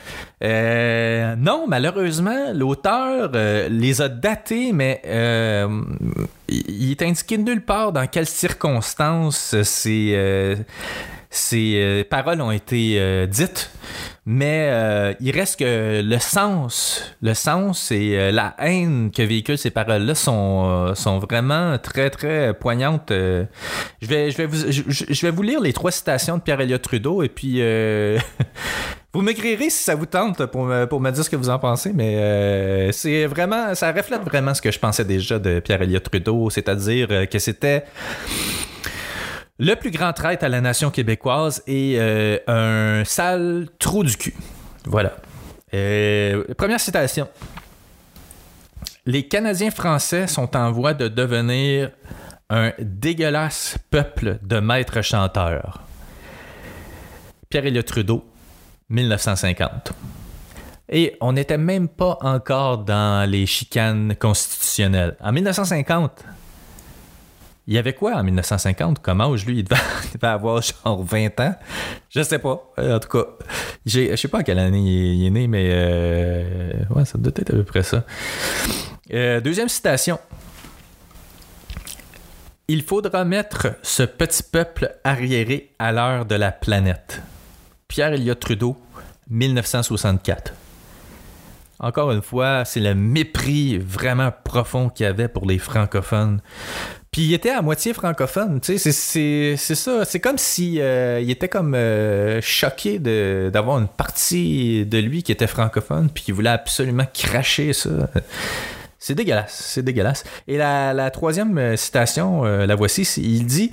Euh, 0.44 1.36
non, 1.38 1.66
malheureusement, 1.68 2.52
l'auteur 2.54 3.32
euh, 3.36 3.70
les 3.70 4.02
a 4.02 4.10
datées, 4.10 4.72
mais 4.74 5.02
euh, 5.06 5.68
il 6.50 6.92
est 6.92 7.02
indiqué 7.04 7.38
nulle 7.38 7.64
part 7.64 7.94
dans 7.94 8.08
quelles 8.08 8.28
circonstances 8.28 9.62
ces, 9.62 10.14
euh, 10.16 10.56
ces 11.30 11.76
euh, 11.76 12.04
paroles 12.10 12.42
ont 12.42 12.52
été 12.52 12.96
euh, 12.98 13.26
dites. 13.26 13.72
Mais 14.32 14.68
euh, 14.70 15.14
il 15.20 15.32
reste 15.32 15.58
que 15.58 16.04
le 16.04 16.20
sens, 16.20 17.16
le 17.24 17.34
sens 17.34 17.90
et 17.90 18.16
euh, 18.16 18.32
la 18.32 18.54
haine 18.60 19.10
que 19.10 19.24
véhiculent 19.24 19.58
ces 19.58 19.72
paroles-là 19.72 20.14
sont, 20.14 20.66
euh, 20.68 20.94
sont 20.94 21.18
vraiment 21.18 21.80
très, 21.80 22.12
très 22.12 22.54
poignantes. 22.54 23.10
Euh, 23.10 23.46
je, 24.04 24.08
vais, 24.08 24.30
je, 24.30 24.38
vais 24.38 24.46
vous, 24.46 24.72
je, 24.72 25.26
vais 25.26 25.32
vous 25.32 25.42
lire 25.42 25.60
les 25.60 25.74
trois 25.74 25.90
citations 25.90 26.38
de 26.38 26.44
Pierre-Éliott 26.44 26.80
Trudeau 26.80 27.24
et 27.24 27.28
puis 27.28 27.56
vous 29.14 29.22
m'écrirez 29.24 29.72
si 29.72 29.84
ça 29.84 29.96
vous 29.96 30.06
tente 30.06 30.46
pour 30.46 30.66
me, 30.66 30.86
pour 30.86 31.02
me 31.02 31.10
dire 31.10 31.24
ce 31.24 31.30
que 31.32 31.36
vous 31.36 31.50
en 31.50 31.58
pensez, 31.58 31.92
mais 31.92 32.92
c'est 32.92 33.26
vraiment, 33.26 33.74
ça 33.74 33.92
reflète 33.92 34.22
vraiment 34.22 34.54
ce 34.54 34.62
que 34.62 34.72
je 34.72 34.78
pensais 34.78 35.06
déjà 35.06 35.40
de 35.40 35.60
Pierre-Éliott 35.60 36.04
Trudeau, 36.04 36.52
c'est-à-dire 36.52 37.28
que 37.28 37.40
c'était 37.40 37.84
le 39.60 39.76
plus 39.76 39.92
grand 39.92 40.14
traître 40.14 40.46
à 40.46 40.50
la 40.50 40.62
nation 40.62 40.90
québécoise 40.90 41.62
et 41.68 41.96
euh, 42.00 42.38
un 42.48 43.04
sale 43.04 43.68
trou 43.78 44.04
du 44.04 44.16
cul. 44.16 44.34
Voilà. 44.86 45.18
Euh, 45.74 46.46
première 46.58 46.80
citation. 46.80 47.28
Les 49.06 49.28
Canadiens 49.28 49.70
français 49.70 50.28
sont 50.28 50.56
en 50.56 50.72
voie 50.72 50.94
de 50.94 51.10
devenir 51.10 51.92
un 52.50 52.72
dégueulasse 52.80 53.78
peuple 53.92 54.40
de 54.42 54.60
maîtres 54.60 55.02
chanteurs. 55.02 55.82
Pierre-Éliott 57.50 57.86
Trudeau, 57.86 58.26
1950. 58.90 59.92
Et 60.92 61.18
on 61.22 61.34
n'était 61.34 61.58
même 61.58 61.88
pas 61.88 62.18
encore 62.22 62.80
dans 62.80 63.30
les 63.30 63.46
chicanes 63.46 64.16
constitutionnelles. 64.16 65.16
En 65.20 65.32
1950, 65.32 66.24
il 67.70 67.76
y 67.76 67.78
avait 67.78 67.94
quoi 67.94 68.16
en 68.16 68.24
1950 68.24 69.00
comme 69.00 69.22
âge, 69.22 69.46
lui? 69.46 69.60
Il 69.60 69.64
devait, 69.64 70.28
avoir 70.28 70.60
genre 70.60 71.04
20 71.04 71.40
ans? 71.40 71.56
Je 72.10 72.24
sais 72.24 72.40
pas. 72.40 72.64
Euh, 72.80 72.96
En 72.96 73.00
tout 73.00 73.10
cas, 73.10 73.26
je 73.86 74.16
sais 74.16 74.28
pas 74.28 74.40
en 74.40 74.42
quelle 74.42 74.58
année 74.58 74.80
il 74.80 75.28
est, 75.28 75.30
né, 75.30 75.48
mais 75.48 75.70
euh, 75.72 77.06
ça 77.06 77.20
doit 77.20 77.32
être 77.36 77.52
à 77.52 77.58
peu 77.58 77.64
près 77.64 77.84
ça. 77.84 78.04
Euh, 79.14 79.40
deuxième 79.40 79.70
citation. 79.70 80.18
Il 82.68 82.82
faudra 82.82 83.24
mettre 83.24 83.76
ce 83.84 84.02
petit 84.02 84.42
peuple 84.42 84.92
arriéré 85.04 85.76
à 85.78 85.92
l'heure 85.92 86.26
de 86.26 86.36
la 86.36 86.52
planète. 86.52 87.22
Pierre 87.88 88.14
Elliott 88.14 88.40
Trudeau, 88.40 88.78
1964. 89.30 90.54
Encore 91.80 92.12
une 92.12 92.22
fois, 92.22 92.66
c'est 92.66 92.82
le 92.82 92.94
mépris 92.94 93.78
vraiment 93.78 94.32
profond 94.44 94.90
qu'il 94.90 95.06
y 95.06 95.08
avait 95.08 95.30
pour 95.30 95.46
les 95.46 95.60
francophones. 95.60 96.42
Il 97.22 97.34
était 97.34 97.50
à 97.50 97.62
moitié 97.62 97.94
francophone, 97.94 98.62
tu 98.62 98.78
sais, 98.78 98.92
c'est- 99.58 99.76
ça. 99.76 100.06
C'est 100.06 100.22
comme 100.22 100.38
si 100.38 100.80
euh, 100.80 101.20
il 101.22 101.30
était 101.30 101.50
comme 101.50 101.74
euh, 101.76 102.40
choqué 102.42 102.98
d'avoir 102.98 103.78
une 103.80 103.90
partie 103.90 104.86
de 104.86 104.98
lui 105.00 105.22
qui 105.22 105.34
était 105.34 105.48
francophone, 105.48 106.10
puis 106.14 106.24
qu'il 106.24 106.34
voulait 106.34 106.50
absolument 106.50 107.06
cracher 107.14 107.74
ça. 107.74 107.90
C'est 109.00 109.16
dégueulasse, 109.16 109.54
c'est 109.66 109.84
dégueulasse. 109.84 110.24
Et 110.48 110.58
la, 110.58 111.12
troisième 111.12 111.58
euh, 111.58 111.76
citation, 111.76 112.46
euh, 112.46 112.66
la 112.66 112.76
voici, 112.76 113.02
il 113.18 113.46
dit 113.46 113.72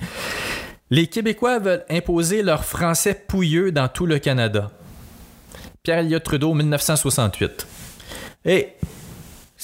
Les 0.89 1.07
Québécois 1.07 1.59
veulent 1.59 1.85
imposer 1.89 2.43
leur 2.43 2.65
français 2.65 3.13
pouilleux 3.27 3.71
dans 3.71 3.87
tout 3.87 4.05
le 4.05 4.19
Canada. 4.19 4.71
Pierre 5.83 5.99
Elliott 5.99 6.23
Trudeau, 6.23 6.53
1968. 6.53 7.65
Et 8.45 8.69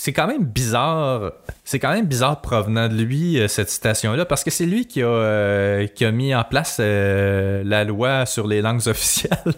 c'est 0.03 0.11
quand 0.11 0.27
même 0.27 0.43
bizarre. 0.43 1.31
C'est 1.63 1.79
quand 1.79 1.93
même 1.93 2.07
bizarre 2.07 2.41
provenant 2.41 2.89
de 2.89 2.93
lui, 2.93 3.39
euh, 3.39 3.47
cette 3.47 3.69
citation-là, 3.69 4.25
parce 4.25 4.43
que 4.43 4.51
c'est 4.51 4.65
lui 4.65 4.85
qui 4.85 5.01
a, 5.01 5.05
euh, 5.07 5.87
qui 5.87 6.03
a 6.03 6.11
mis 6.11 6.35
en 6.35 6.43
place 6.43 6.75
euh, 6.81 7.63
la 7.65 7.85
loi 7.85 8.25
sur 8.25 8.45
les 8.45 8.61
langues 8.61 8.85
officielles. 8.89 9.37
fait 9.45 9.53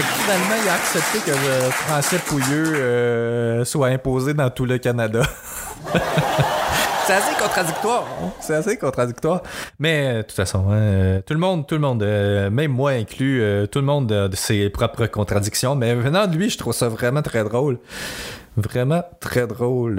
que 0.00 0.06
finalement, 0.24 0.56
il 0.60 0.68
a 0.68 0.74
accepté 0.74 1.18
que 1.20 1.30
le 1.30 1.70
français 1.70 2.18
pouilleux 2.26 3.64
soit 3.64 3.86
imposé 3.86 4.34
dans 4.34 4.50
tout 4.50 4.64
le 4.64 4.78
Canada. 4.78 5.22
C'est 7.08 7.14
assez 7.14 7.42
contradictoire. 7.42 8.04
C'est 8.38 8.54
assez 8.54 8.76
contradictoire. 8.76 9.42
Mais 9.78 10.08
euh, 10.08 10.16
de 10.18 10.22
toute 10.24 10.32
façon, 10.32 10.66
hein, 10.68 10.74
euh, 10.74 11.20
tout 11.24 11.32
le 11.32 11.40
monde, 11.40 11.66
tout 11.66 11.74
le 11.74 11.80
monde, 11.80 12.02
euh, 12.02 12.50
même 12.50 12.70
moi 12.70 12.90
inclus, 12.90 13.42
tout 13.72 13.78
le 13.78 13.86
monde 13.86 14.12
a 14.12 14.28
de 14.28 14.36
ses 14.36 14.68
propres 14.68 15.06
contradictions. 15.06 15.74
Mais 15.74 15.94
venant 15.94 16.26
de 16.26 16.36
lui, 16.36 16.50
je 16.50 16.58
trouve 16.58 16.74
ça 16.74 16.90
vraiment 16.90 17.22
très 17.22 17.44
drôle. 17.44 17.78
Vraiment 18.58 19.02
très 19.20 19.46
drôle. 19.46 19.96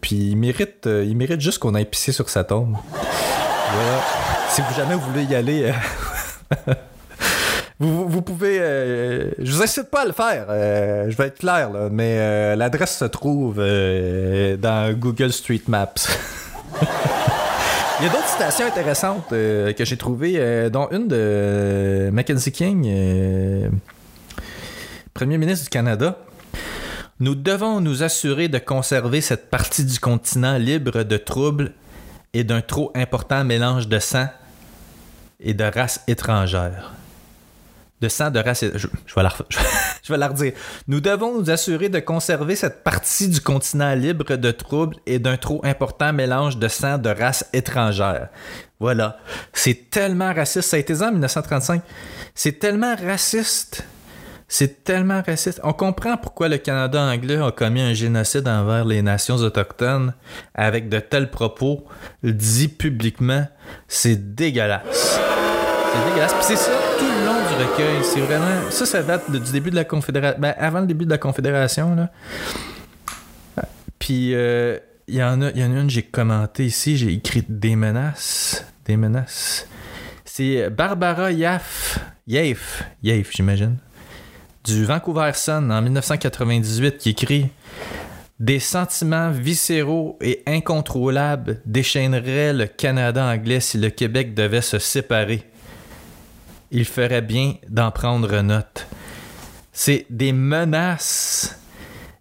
puis 0.00 0.30
il 0.30 0.36
mérite, 0.36 0.86
il 0.86 1.16
mérite 1.16 1.40
juste 1.40 1.60
qu'on 1.60 1.76
aille 1.76 1.84
pisser 1.84 2.10
sur 2.10 2.28
sa 2.28 2.42
tombe. 2.42 2.76
Voilà. 2.90 4.00
Si 4.48 4.62
vous 4.62 4.74
jamais 4.74 4.96
voulez 4.96 5.22
y 5.22 5.36
aller. 5.36 5.72
Vous, 7.82 8.22
pouvez. 8.22 8.58
euh, 8.60 9.30
je 9.40 9.50
vous 9.52 9.60
incite 9.60 9.90
pas 9.90 10.02
à 10.02 10.04
le 10.04 10.12
faire. 10.12 10.46
euh, 10.50 11.10
je 11.10 11.16
vais 11.16 11.26
être 11.26 11.38
clair, 11.38 11.68
là, 11.70 11.88
mais 11.90 12.16
euh, 12.18 12.54
l'adresse 12.54 12.96
se 12.96 13.04
trouve 13.06 13.56
euh, 13.58 14.56
dans 14.56 14.92
Google 14.96 15.32
Street 15.32 15.62
Maps. 15.66 15.92
Il 18.00 18.06
y 18.06 18.08
a 18.08 18.12
d'autres 18.12 18.28
citations 18.28 18.66
intéressantes 18.66 19.30
que 19.30 19.74
j'ai 19.84 19.96
trouvées, 19.96 20.70
dont 20.70 20.88
une 20.90 21.06
de 21.06 22.10
Mackenzie 22.12 22.50
King, 22.50 23.70
Premier 25.14 25.38
ministre 25.38 25.64
du 25.64 25.70
Canada. 25.70 26.18
Nous 27.20 27.36
devons 27.36 27.80
nous 27.80 28.02
assurer 28.02 28.48
de 28.48 28.58
conserver 28.58 29.20
cette 29.20 29.50
partie 29.50 29.84
du 29.84 30.00
continent 30.00 30.56
libre 30.58 31.04
de 31.04 31.16
troubles 31.16 31.72
et 32.34 32.42
d'un 32.42 32.60
trop 32.60 32.90
important 32.96 33.44
mélange 33.44 33.86
de 33.86 34.00
sang 34.00 34.26
et 35.38 35.54
de 35.54 35.62
races 35.64 36.02
étrangères. 36.08 36.92
De 38.02 38.08
sang 38.08 38.30
de 38.30 38.40
race. 38.40 38.64
Je, 38.74 38.88
vais 38.88 39.22
la, 39.22 39.32
je 40.02 40.12
vais 40.12 40.18
la 40.18 40.28
redire. 40.28 40.52
Nous 40.88 41.00
devons 41.00 41.38
nous 41.38 41.50
assurer 41.50 41.88
de 41.88 42.00
conserver 42.00 42.56
cette 42.56 42.82
partie 42.82 43.28
du 43.28 43.40
continent 43.40 43.94
libre 43.94 44.34
de 44.34 44.50
troubles 44.50 44.96
et 45.06 45.20
d'un 45.20 45.36
trop 45.36 45.60
important 45.64 46.12
mélange 46.12 46.58
de 46.58 46.66
sang 46.66 46.98
de 46.98 47.08
races 47.08 47.48
étrangères. 47.52 48.28
Voilà. 48.80 49.18
C'est 49.52 49.90
tellement 49.90 50.34
raciste. 50.34 50.68
Ça 50.68 50.76
a 50.76 50.80
été 50.80 51.00
en 51.00 51.12
1935. 51.12 51.82
C'est 52.34 52.58
tellement 52.58 52.96
raciste. 52.96 53.84
C'est 54.48 54.82
tellement 54.82 55.22
raciste. 55.24 55.60
On 55.62 55.72
comprend 55.72 56.16
pourquoi 56.16 56.48
le 56.48 56.58
Canada 56.58 57.00
anglais 57.00 57.40
a 57.40 57.52
commis 57.52 57.80
un 57.80 57.94
génocide 57.94 58.48
envers 58.48 58.84
les 58.84 59.00
nations 59.00 59.36
autochtones 59.36 60.12
avec 60.54 60.88
de 60.88 60.98
tels 60.98 61.30
propos 61.30 61.86
dits 62.24 62.68
publiquement. 62.68 63.46
C'est 63.86 64.34
dégueulasse. 64.34 65.20
C'est 65.92 66.10
dégueulasse. 66.10 66.34
Puis 66.34 66.44
c'est 66.48 66.56
ça 66.56 66.81
tout 67.02 67.08
le 67.08 67.26
long 67.26 67.34
du 67.34 67.54
recueil. 67.64 68.04
C'est 68.04 68.20
vraiment. 68.20 68.70
Ça, 68.70 68.86
ça 68.86 69.02
date 69.02 69.30
du 69.30 69.52
début 69.52 69.70
de 69.70 69.76
la 69.76 69.84
Confédération. 69.84 70.40
Ben, 70.40 70.54
avant 70.58 70.80
le 70.80 70.86
début 70.86 71.04
de 71.04 71.10
la 71.10 71.18
Confédération, 71.18 71.94
là. 71.94 72.10
Puis 73.98 74.34
euh, 74.34 74.78
il 75.08 75.16
y 75.16 75.22
en 75.22 75.40
a, 75.42 75.50
y 75.50 75.64
en 75.64 75.76
a 75.76 75.80
une 75.80 75.90
j'ai 75.90 76.02
commenté 76.02 76.64
ici. 76.64 76.96
J'ai 76.96 77.12
écrit 77.12 77.44
des 77.48 77.76
menaces. 77.76 78.64
Des 78.84 78.96
menaces. 78.96 79.66
C'est 80.24 80.70
Barbara 80.70 81.32
Yaff. 81.32 81.98
Yaff. 82.26 82.84
Yaff, 83.02 83.30
j'imagine. 83.32 83.78
Du 84.64 84.84
Vancouver 84.84 85.32
Sun 85.34 85.72
en 85.72 85.82
1998 85.82 86.98
qui 86.98 87.10
écrit 87.10 87.48
Des 88.38 88.60
sentiments 88.60 89.30
viscéraux 89.30 90.18
et 90.20 90.42
incontrôlables 90.46 91.60
déchaîneraient 91.66 92.52
le 92.52 92.66
Canada 92.66 93.24
anglais 93.24 93.60
si 93.60 93.78
le 93.78 93.90
Québec 93.90 94.34
devait 94.34 94.62
se 94.62 94.78
séparer. 94.78 95.51
Il 96.72 96.86
ferait 96.86 97.20
bien 97.20 97.54
d'en 97.68 97.90
prendre 97.90 98.40
note. 98.40 98.86
C'est 99.72 100.06
des 100.08 100.32
menaces 100.32 101.58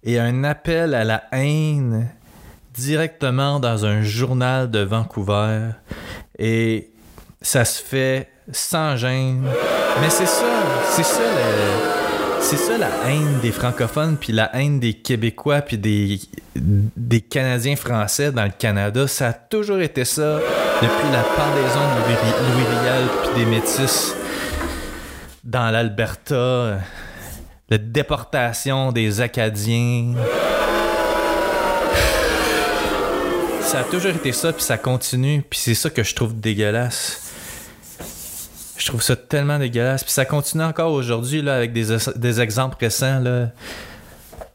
et 0.04 0.20
un 0.20 0.44
appel 0.44 0.94
à 0.94 1.06
la 1.06 1.24
haine 1.32 2.10
directement 2.74 3.62
dans 3.62 3.86
un 3.86 4.02
journal 4.02 4.70
de 4.70 4.80
Vancouver. 4.80 5.70
Et 6.38 6.92
ça 7.42 7.64
se 7.64 7.82
fait 7.82 8.28
sans 8.52 8.98
gêne. 8.98 9.44
Mais 10.02 10.10
c'est 10.10 10.26
ça, 10.26 10.46
c'est 10.90 11.04
ça 11.04 11.24
c'est 12.42 12.58
ça 12.58 12.78
la 12.78 12.90
haine 13.08 13.40
des 13.42 13.52
francophones, 13.52 14.18
puis 14.20 14.34
la 14.34 14.54
haine 14.56 14.80
des 14.80 14.94
Québécois, 14.94 15.62
puis 15.62 15.78
des, 15.78 16.20
des 16.56 17.22
Canadiens 17.22 17.76
français 17.76 18.32
dans 18.32 18.44
le 18.44 18.52
Canada. 18.58 19.08
Ça 19.08 19.28
a 19.28 19.34
toujours 19.34 19.80
été 19.80 20.04
ça 20.06 20.40
depuis 20.82 21.12
la 21.14 21.22
pendaison 21.22 21.80
de 21.80 22.08
Louis, 22.08 22.18
Louis 22.52 22.80
Riel, 22.80 23.04
puis 23.24 23.44
des 23.44 23.50
métis 23.50 24.16
dans 25.44 25.72
l'Alberta. 25.72 26.80
La 27.70 27.78
déportation 27.78 28.92
des 28.92 29.22
Acadiens. 29.22 30.14
Ça 33.62 33.80
a 33.80 33.84
toujours 33.86 34.12
été 34.12 34.34
ça, 34.34 34.52
puis 34.52 34.64
ça 34.64 34.78
continue, 34.78 35.44
puis 35.50 35.58
c'est 35.58 35.76
ça 35.76 35.90
que 35.90 36.04
je 36.04 36.14
trouve 36.14 36.38
dégueulasse. 36.38 37.32
Je 38.78 38.86
trouve 38.88 39.02
ça 39.02 39.16
tellement 39.16 39.60
dégueulasse. 39.60 40.04
Puis 40.04 40.12
ça 40.12 40.26
continue 40.26 40.64
encore 40.64 40.92
aujourd'hui 40.92 41.42
là, 41.42 41.56
avec 41.56 41.72
des, 41.72 41.96
des 42.16 42.42
exemples 42.42 42.76
récents. 42.82 43.20
Là. 43.20 43.52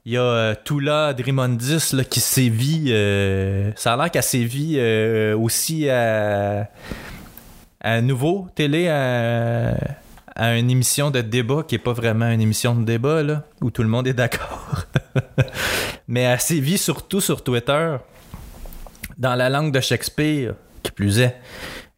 Il 0.05 0.13
y 0.13 0.17
a 0.19 0.23
euh, 0.23 0.55
Tula 0.65 1.15
Drimondis 1.15 1.93
là, 1.95 2.05
qui 2.05 2.21
sévit. 2.21 2.87
euh, 2.91 3.71
ça 3.77 3.95
a 3.95 3.97
l'air 3.97 4.11
qu'elle 4.11 4.23
sévit 4.23 4.77
euh, 4.79 5.37
aussi 5.37 5.89
à, 5.89 6.69
à 7.81 8.01
Nouveau 8.01 8.49
Télé, 8.55 8.89
à, 8.89 9.75
à 10.37 10.57
une 10.57 10.71
émission 10.71 11.11
de 11.11 11.23
débat 11.23 11.65
qui 11.67 11.75
est 11.75 11.81
pas 11.81 11.95
vraiment 11.95 12.31
une 12.31 12.43
émission 12.43 12.75
de 12.75 12.85
débat, 12.85 13.23
là, 13.23 13.43
où 13.63 13.71
tout 13.71 13.83
le 13.83 13.89
monde 13.89 14.07
est 14.07 14.13
d'accord. 14.13 14.85
Mais 16.09 16.23
elle 16.23 16.41
sévit 16.41 16.79
surtout 16.79 17.23
sur 17.23 17.43
Twitter, 17.43 17.97
dans 19.17 19.35
la 19.35 19.49
langue 19.49 19.73
de 19.73 19.81
Shakespeare, 19.81 20.55
qui 20.83 20.93
plus 20.93 21.21
est. 21.21 21.37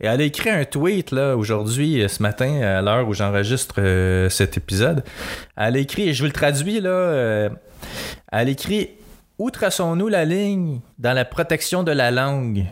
Et 0.00 0.06
elle 0.06 0.20
a 0.20 0.24
écrit 0.24 0.50
un 0.50 0.64
tweet 0.64 1.10
là 1.10 1.36
aujourd'hui, 1.36 2.00
euh, 2.00 2.06
ce 2.06 2.22
matin, 2.22 2.62
à 2.62 2.80
l'heure 2.80 3.08
où 3.08 3.14
j'enregistre 3.14 3.76
euh, 3.78 4.28
cet 4.28 4.56
épisode. 4.56 5.02
Elle 5.56 5.76
a 5.76 5.78
écrit, 5.80 6.08
et 6.08 6.14
je 6.14 6.22
vous 6.22 6.26
le 6.26 6.32
traduis 6.32 6.80
là, 6.80 6.90
euh, 6.90 7.48
elle 8.30 8.46
a 8.46 8.50
écrit 8.50 8.90
Où 9.40 9.50
traçons-nous 9.50 10.06
la 10.06 10.24
ligne 10.24 10.80
dans 11.00 11.12
la 11.12 11.24
protection 11.24 11.82
de 11.82 11.90
la 11.90 12.12
langue 12.12 12.66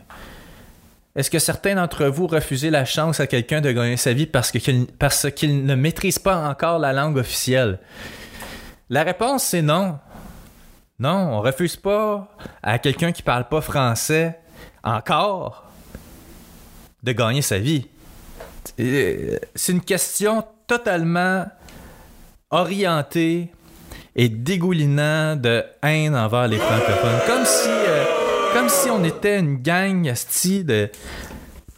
Est-ce 1.17 1.31
que 1.31 1.39
certains 1.39 1.75
d'entre 1.77 2.05
vous 2.05 2.27
refusez 2.27 2.69
la 2.69 2.85
chance 2.85 3.21
à 3.21 3.27
quelqu'un 3.27 3.63
de 3.63 3.73
gagner 3.73 3.97
sa 3.97 4.13
vie 4.13 4.27
parce 4.27 4.51
qu'il 4.51 4.87
parce 4.87 5.31
qu'il 5.31 5.65
ne 5.65 5.75
maîtrise 5.75 6.19
pas 6.19 6.47
encore 6.47 6.79
la 6.79 6.93
langue 6.93 7.17
officielle? 7.17 7.79
La 8.91 9.03
réponse 9.03 9.45
c'est 9.45 9.63
non. 9.63 9.99
Non, 10.99 11.31
on 11.33 11.41
refuse 11.41 11.77
pas 11.77 12.29
à 12.63 12.79
quelqu'un 12.79 13.13
qui 13.13 13.23
parle 13.23 13.49
pas 13.49 13.61
français 13.61 14.39
encore 14.85 15.65
de 17.03 17.13
gagner 17.13 17.43
sa 17.43 17.59
vie. 17.59 17.89
Euh, 18.79 19.39
C'est 19.55 19.73
une 19.73 19.81
question 19.81 20.45
totalement 20.67 21.47
orientée 22.51 23.53
et 24.15 24.29
dégoulinant 24.29 25.37
de 25.37 25.65
haine 25.83 26.17
envers 26.17 26.49
les 26.49 26.59
francophones. 26.59 27.21
Comme 27.27 27.45
si, 27.45 27.69
euh, 27.69 28.05
comme 28.57 28.69
si 28.71 28.89
on 28.89 29.05
était 29.05 29.39
une 29.39 29.59
gang 29.59 30.09
asti, 30.09 30.65
de 30.65 30.89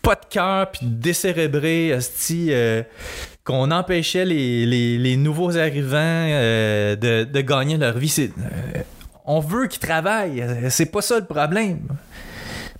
pas 0.01 0.15
de 0.15 0.25
cœur 0.31 0.71
puis 0.71 0.87
décérébrés, 0.87 1.93
asti, 1.93 2.51
euh, 2.51 2.85
qu'on 3.43 3.73
empêchait 3.73 4.25
les, 4.25 5.17
nouveaux 5.17 5.59
arrivants 5.59 5.97
euh, 5.99 6.95
de, 6.95 7.41
gagner 7.41 7.79
leur 7.79 7.99
vie. 7.99 8.15
Euh, 8.21 8.83
on 9.25 9.41
veut 9.41 9.67
qu'ils 9.67 9.81
travaillent. 9.81 10.47
C'est 10.71 10.93
pas 10.93 11.03
ça 11.03 11.19
le 11.19 11.25
problème. 11.25 11.81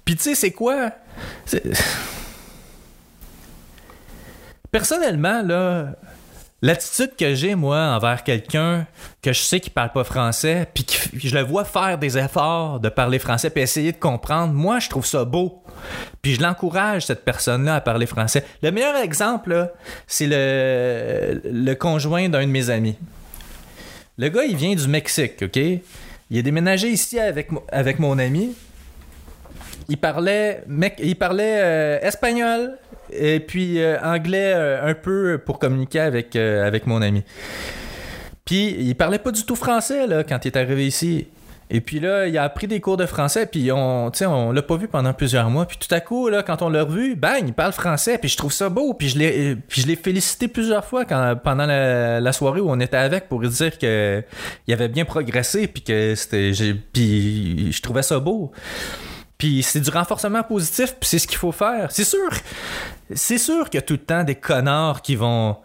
Puis 0.05 0.15
tu 0.15 0.23
sais, 0.23 0.37
c'est 0.37 0.53
quoi? 0.53 0.93
Personnellement, 4.71 5.43
là, 5.43 5.97
l'attitude 6.63 7.13
que 7.17 7.35
j'ai, 7.35 7.55
moi, 7.55 7.79
envers 7.79 8.25
quelqu'un 8.25 8.87
que 9.23 9.33
je 9.33 9.41
sais 9.41 9.61
qui 9.61 9.71
parle 9.71 9.93
pas 9.93 10.05
français, 10.05 10.67
puis 10.73 10.87
je 11.15 11.35
le 11.35 11.43
vois 11.43 11.65
faire 11.65 11.99
des 11.99 12.19
efforts 12.19 12.81
de 12.81 12.89
parler 12.89 13.19
français, 13.19 13.51
puis 13.51 13.63
essayer 13.63 13.93
de 13.93 13.99
comprendre, 13.99 14.53
moi, 14.53 14.79
je 14.79 14.89
trouve 14.89 15.07
ça 15.07 15.25
beau. 15.25 15.63
Puis 16.23 16.35
je 16.35 16.43
l'encourage, 16.43 17.07
cette 17.07 17.25
personne-là, 17.25 17.77
à 17.77 17.81
parler 17.81 18.07
français. 18.07 18.45
Le 18.63 18.71
meilleur 18.71 18.97
exemple, 18.97 19.73
c'est 20.07 20.27
le, 20.29 21.75
conjoint 21.75 22.29
d'un 22.29 22.47
de 22.47 22.51
mes 22.51 22.71
amis. 22.71 22.97
Le 24.17 24.29
gars, 24.29 24.45
il 24.45 24.57
vient 24.57 24.75
du 24.75 24.89
Mexique, 24.89 25.43
OK? 25.43 25.57
Il 25.57 26.37
est 26.37 26.43
déménagé 26.43 26.89
ici 26.89 27.19
avec 27.19 27.99
mon 28.01 28.19
ami. 28.19 28.55
Il 29.89 29.97
parlait, 29.97 30.63
mec, 30.67 30.97
il 31.03 31.17
parlait 31.17 31.61
euh, 31.63 31.99
espagnol 32.03 32.77
et 33.13 33.41
puis 33.41 33.81
euh, 33.81 33.99
anglais 34.03 34.53
euh, 34.55 34.91
un 34.91 34.95
peu 34.95 35.41
pour 35.45 35.59
communiquer 35.59 36.01
avec, 36.01 36.37
euh, 36.37 36.67
avec 36.67 36.87
mon 36.87 37.03
ami. 37.03 37.25
Puis 38.45 38.77
il 38.79 38.95
parlait 38.95 39.19
pas 39.19 39.31
du 39.31 39.45
tout 39.45 39.57
français 39.57 40.07
là, 40.07 40.25
quand 40.25 40.45
il 40.45 40.49
est 40.49 40.57
arrivé 40.57 40.87
ici. 40.87 41.27
Et 41.71 41.83
puis 41.83 42.01
là, 42.01 42.27
il 42.27 42.39
a 42.39 42.45
appris 42.45 42.67
des 42.67 42.81
cours 42.81 42.97
de 42.97 43.05
français, 43.05 43.45
puis 43.45 43.71
on, 43.71 44.11
on 44.11 44.53
l'a 44.53 44.63
pas 44.63 44.77
vu 44.77 44.89
pendant 44.89 45.13
plusieurs 45.13 45.51
mois. 45.51 45.67
Puis 45.67 45.77
tout 45.77 45.95
à 45.95 46.01
coup, 46.01 46.29
là, 46.29 46.43
quand 46.43 46.63
on 46.63 46.71
l'a 46.71 46.83
revu, 46.83 47.15
bang, 47.15 47.43
il 47.47 47.53
parle 47.53 47.73
français, 47.73 48.17
puis 48.17 48.31
je 48.31 48.39
trouve 48.39 48.53
ça 48.53 48.71
beau. 48.71 48.95
Puis 48.95 49.11
je 49.11 49.19
l'ai, 49.19 49.97
félicité 49.97 50.49
plusieurs 50.49 50.87
fois 50.87 51.05
pendant 51.05 51.67
la, 51.67 52.33
soirée 52.33 52.61
où 52.61 52.71
on 52.71 52.81
était 52.81 52.97
avec 52.97 53.29
pour 53.29 53.41
lui 53.41 53.51
dire 53.51 53.79
que 53.79 54.23
il 54.67 54.73
avait 54.73 54.89
bien 54.89 55.05
progressé, 55.05 55.67
puis 55.67 55.83
que 55.83 56.15
c'était, 56.15 56.53
puis 56.91 57.71
je 57.71 57.83
trouvais 57.83 58.03
ça 58.03 58.19
beau. 58.19 58.51
Puis 59.39 59.63
c'est 59.63 59.81
du 59.81 59.91
renforcement 59.91 60.43
positif, 60.43 60.97
puis 60.99 61.09
c'est 61.09 61.21
ce 61.21 61.29
qu'il 61.29 61.39
faut 61.39 61.53
faire. 61.53 61.91
C'est 61.93 62.05
sûr, 62.05 62.29
c'est 63.15 63.39
sûr 63.39 63.71
qu'il 63.71 63.79
y 63.79 63.83
a 63.83 63.87
tout 63.87 63.95
le 63.95 64.01
temps 64.01 64.25
des 64.25 64.35
connards 64.35 65.01
qui 65.01 65.15
vont 65.15 65.57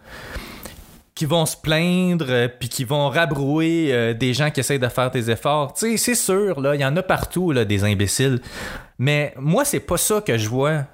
qui 1.14 1.26
se 1.26 1.56
plaindre, 1.56 2.26
euh, 2.28 2.48
puis 2.48 2.68
qui 2.68 2.84
vont 2.84 3.08
rabrouer 3.08 3.90
euh, 3.92 4.14
des 4.14 4.34
gens 4.34 4.50
qui 4.50 4.60
essayent 4.60 4.80
de 4.80 4.88
faire 4.88 5.10
des 5.10 5.30
efforts. 5.30 5.72
Tu 5.74 5.92
sais, 5.92 5.96
c'est 5.96 6.14
sûr, 6.14 6.60
là, 6.60 6.74
il 6.74 6.80
y 6.80 6.84
en 6.84 6.96
a 6.96 7.02
partout, 7.02 7.52
là, 7.52 7.64
des 7.64 7.84
imbéciles. 7.84 8.40
Mais 8.98 9.32
moi, 9.38 9.64
c'est 9.64 9.80
pas 9.80 9.96
ça 9.96 10.20
que 10.20 10.36
je 10.36 10.48
vois. 10.48 10.86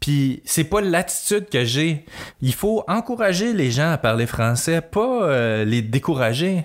Puis 0.00 0.42
c'est 0.44 0.64
pas 0.64 0.80
l'attitude 0.80 1.48
que 1.48 1.64
j'ai. 1.64 2.04
Il 2.40 2.54
faut 2.54 2.84
encourager 2.88 3.52
les 3.52 3.70
gens 3.70 3.92
à 3.92 3.98
parler 3.98 4.26
français, 4.26 4.80
pas 4.80 5.24
euh, 5.24 5.64
les 5.64 5.82
décourager. 5.82 6.64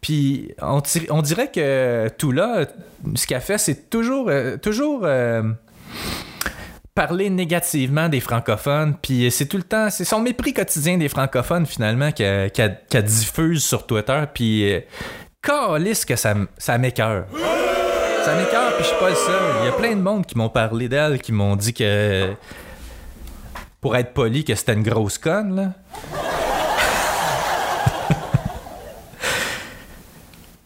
Puis 0.00 0.54
on, 0.60 1.22
dirait 1.22 1.50
que 1.50 2.08
tout 2.18 2.30
là, 2.30 2.66
ce 3.14 3.26
qu'elle 3.26 3.40
fait, 3.40 3.58
c'est 3.58 3.90
toujours, 3.90 4.28
euh, 4.28 4.56
toujours 4.56 5.00
euh, 5.04 5.42
parler 6.94 7.30
négativement 7.30 8.08
des 8.08 8.20
francophones, 8.20 8.94
puis 9.00 9.30
c'est 9.30 9.46
tout 9.46 9.56
le 9.56 9.64
temps, 9.64 9.90
c'est 9.90 10.04
son 10.04 10.20
mépris 10.20 10.54
quotidien 10.54 10.98
des 10.98 11.08
francophones 11.08 11.66
finalement 11.66 12.12
qu'elle 12.12 13.04
diffuse 13.04 13.64
sur 13.64 13.86
Twitter, 13.86 14.22
puis 14.32 14.72
euh, 14.72 14.80
calisse 15.42 16.04
que 16.04 16.16
ça, 16.16 16.34
ça 16.58 16.78
m'écœure. 16.78 17.26
Ça 18.24 18.36
m'écœure, 18.36 18.74
puis 18.76 18.84
je 18.84 18.88
suis 18.88 18.98
pas 18.98 19.10
le 19.10 19.16
seul. 19.16 19.42
Il 19.62 19.66
y 19.66 19.68
a 19.68 19.72
plein 19.72 19.96
de 19.96 20.02
monde 20.02 20.26
qui 20.26 20.36
m'ont 20.38 20.48
parlé 20.48 20.88
d'elle, 20.88 21.20
qui 21.20 21.32
m'ont 21.32 21.56
dit 21.56 21.74
que, 21.74 22.34
pour 23.80 23.96
être 23.96 24.12
poli, 24.12 24.44
que 24.44 24.54
c'était 24.54 24.74
une 24.74 24.82
grosse 24.82 25.18
conne, 25.18 25.56
là. 25.56 26.27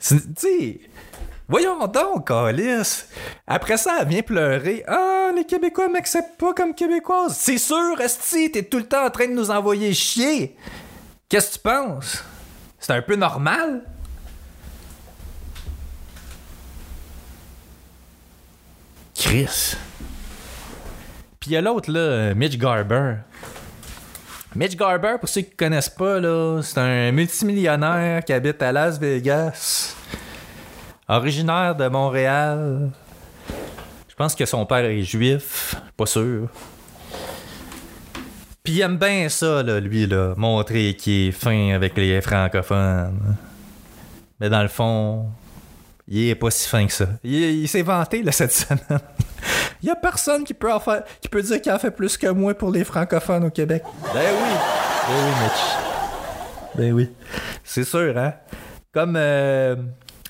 Tu 0.02 0.18
sais, 0.36 0.80
voyons 1.48 1.86
donc, 1.86 2.28
Alice. 2.30 3.06
Après 3.46 3.76
ça, 3.76 3.98
elle 4.00 4.08
vient 4.08 4.22
pleurer. 4.22 4.82
Ah, 4.88 5.30
les 5.34 5.44
Québécois 5.44 5.88
m'acceptent 5.88 6.38
pas 6.38 6.52
comme 6.54 6.74
Québécoise. 6.74 7.36
C'est 7.36 7.58
sûr, 7.58 8.00
Esti, 8.00 8.50
t'es 8.50 8.64
tout 8.64 8.78
le 8.78 8.86
temps 8.86 9.06
en 9.06 9.10
train 9.10 9.28
de 9.28 9.32
nous 9.32 9.50
envoyer 9.50 9.94
chier. 9.94 10.56
Qu'est-ce 11.28 11.50
que 11.50 11.54
tu 11.54 11.60
penses? 11.60 12.24
C'est 12.80 12.92
un 12.92 13.02
peu 13.02 13.14
normal? 13.14 13.84
Chris. 19.14 19.76
Puis 21.38 21.50
il 21.50 21.52
y 21.52 21.56
a 21.56 21.60
l'autre, 21.60 21.92
là, 21.92 22.34
Mitch 22.34 22.58
Garber. 22.58 23.18
Mitch 24.54 24.76
Garber, 24.76 25.14
pour 25.18 25.28
ceux 25.28 25.40
qui 25.40 25.56
connaissent 25.56 25.88
pas, 25.88 26.20
là, 26.20 26.60
c'est 26.62 26.78
un 26.78 27.10
multimillionnaire 27.10 28.22
qui 28.22 28.34
habite 28.34 28.60
à 28.62 28.70
Las 28.70 28.98
Vegas. 28.98 29.94
Originaire 31.08 31.74
de 31.74 31.88
Montréal. 31.88 32.90
Je 34.08 34.14
pense 34.14 34.34
que 34.34 34.44
son 34.44 34.66
père 34.66 34.84
est 34.84 35.02
juif, 35.02 35.74
pas 35.96 36.04
sûr. 36.04 36.48
Puis 38.62 38.74
il 38.74 38.80
aime 38.82 38.98
bien 38.98 39.28
ça, 39.30 39.62
là, 39.62 39.80
lui, 39.80 40.06
là, 40.06 40.34
montrer 40.36 40.94
qu'il 40.96 41.28
est 41.28 41.32
fin 41.32 41.72
avec 41.74 41.96
les 41.96 42.20
francophones. 42.20 43.36
Mais 44.38 44.50
dans 44.50 44.62
le 44.62 44.68
fond, 44.68 45.30
il 46.06 46.28
est 46.28 46.34
pas 46.34 46.50
si 46.50 46.68
fin 46.68 46.86
que 46.86 46.92
ça. 46.92 47.06
Il, 47.24 47.32
il 47.34 47.68
s'est 47.68 47.82
vanté, 47.82 48.22
là, 48.22 48.32
cette 48.32 48.52
semaine. 48.52 49.00
Il 49.82 49.88
y 49.88 49.90
a 49.90 49.96
personne 49.96 50.44
qui 50.44 50.54
peut, 50.54 50.72
en 50.72 50.78
faire, 50.78 51.02
qui 51.20 51.28
peut 51.28 51.42
dire 51.42 51.60
qu'il 51.60 51.72
en 51.72 51.78
fait 51.78 51.90
plus 51.90 52.16
que 52.16 52.28
moi 52.28 52.54
pour 52.54 52.70
les 52.70 52.84
francophones 52.84 53.44
au 53.44 53.50
Québec. 53.50 53.82
Ben 54.14 54.20
oui. 54.20 54.50
Ben 55.08 55.14
oui, 55.16 55.32
Mitch. 55.42 56.76
Ben 56.76 56.92
oui. 56.92 57.10
C'est 57.64 57.82
sûr, 57.82 58.16
hein? 58.16 58.34
Comme 58.94 59.16
euh, 59.16 59.74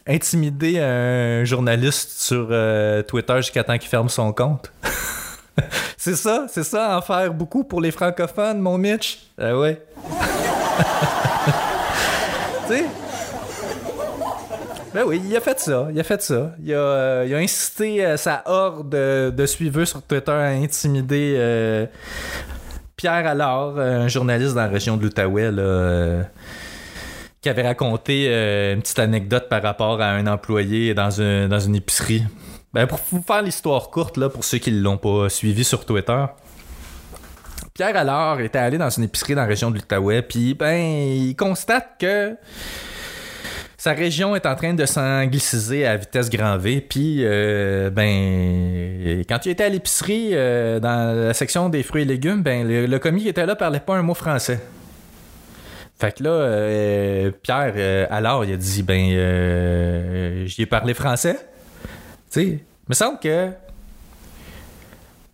intimider 0.06 0.78
un 0.78 1.44
journaliste 1.44 2.12
sur 2.18 2.48
euh, 2.50 3.02
Twitter 3.02 3.36
jusqu'à 3.38 3.62
temps 3.62 3.76
qu'il 3.76 3.90
ferme 3.90 4.08
son 4.08 4.32
compte. 4.32 4.72
c'est 5.98 6.16
ça, 6.16 6.46
c'est 6.48 6.64
ça, 6.64 6.96
en 6.96 7.02
faire 7.02 7.34
beaucoup 7.34 7.64
pour 7.64 7.82
les 7.82 7.90
francophones, 7.90 8.58
mon 8.58 8.78
Mitch? 8.78 9.32
Ah 9.38 9.54
ouais. 9.58 9.84
tu 12.68 12.74
sais? 12.74 12.86
Ben 14.94 15.04
oui, 15.06 15.22
il 15.24 15.34
a 15.36 15.40
fait 15.40 15.58
ça. 15.58 15.88
Il 15.92 15.98
a 15.98 16.04
fait 16.04 16.20
ça. 16.22 16.52
Il 16.62 16.72
a, 16.74 16.76
euh, 16.76 17.24
il 17.26 17.34
a 17.34 17.38
incité 17.38 18.04
euh, 18.04 18.16
sa 18.18 18.42
horde 18.44 18.90
de, 18.90 19.32
de 19.34 19.46
suiveurs 19.46 19.86
sur 19.88 20.02
Twitter 20.02 20.30
à 20.32 20.48
intimider 20.48 21.34
euh, 21.38 21.86
Pierre 22.96 23.26
Allard, 23.26 23.74
euh, 23.78 24.02
un 24.02 24.08
journaliste 24.08 24.54
dans 24.54 24.60
la 24.62 24.68
région 24.68 24.96
de 24.98 25.02
l'Outaouais, 25.04 25.50
euh, 25.50 26.22
qui 27.40 27.48
avait 27.48 27.62
raconté 27.66 28.26
euh, 28.28 28.74
une 28.74 28.82
petite 28.82 28.98
anecdote 28.98 29.48
par 29.48 29.62
rapport 29.62 30.00
à 30.02 30.10
un 30.10 30.26
employé 30.26 30.92
dans, 30.92 31.20
un- 31.22 31.48
dans 31.48 31.60
une 31.60 31.74
épicerie. 31.76 32.24
Ben, 32.74 32.86
pour 32.86 33.00
vous 33.10 33.22
faire 33.22 33.42
l'histoire 33.42 33.88
courte, 33.90 34.18
là, 34.18 34.28
pour 34.28 34.44
ceux 34.44 34.58
qui 34.58 34.72
ne 34.72 34.80
l'ont 34.80 34.98
pas 34.98 35.28
suivi 35.30 35.64
sur 35.64 35.86
Twitter, 35.86 36.24
Pierre 37.74 37.96
Allard 37.96 38.40
était 38.40 38.58
allé 38.58 38.76
dans 38.76 38.90
une 38.90 39.04
épicerie 39.04 39.34
dans 39.34 39.40
la 39.42 39.46
région 39.46 39.70
de 39.70 39.76
l'Outaouais, 39.76 40.20
puis 40.20 40.52
ben, 40.52 40.76
il 40.76 41.34
constate 41.34 41.96
que 41.98 42.36
sa 43.82 43.94
région 43.94 44.36
est 44.36 44.46
en 44.46 44.54
train 44.54 44.74
de 44.74 44.86
s'angliciser 44.86 45.84
à 45.84 45.96
vitesse 45.96 46.30
grand 46.30 46.56
V. 46.56 46.80
Puis, 46.80 47.16
euh, 47.24 47.90
ben, 47.90 49.24
quand 49.28 49.44
il 49.44 49.50
était 49.50 49.64
à 49.64 49.68
l'épicerie, 49.68 50.28
euh, 50.34 50.78
dans 50.78 51.26
la 51.26 51.34
section 51.34 51.68
des 51.68 51.82
fruits 51.82 52.02
et 52.02 52.04
légumes, 52.04 52.44
ben, 52.44 52.64
le, 52.64 52.98
commis 53.00 53.22
qui 53.22 53.28
était 53.28 53.44
là 53.44 53.56
parlait 53.56 53.80
pas 53.80 53.96
un 53.96 54.02
mot 54.02 54.14
français. 54.14 54.60
Fait 55.98 56.16
que 56.16 56.22
là, 56.22 56.30
euh, 56.30 57.32
Pierre, 57.42 58.06
alors, 58.12 58.44
il 58.44 58.52
a 58.52 58.56
dit, 58.56 58.84
ben, 58.84 60.46
j'y 60.46 60.62
ai 60.62 60.66
parlé 60.66 60.94
français. 60.94 61.34
Tu 61.34 61.88
sais, 62.28 62.44
il 62.44 62.60
me 62.88 62.94
semble 62.94 63.18
que. 63.18 63.48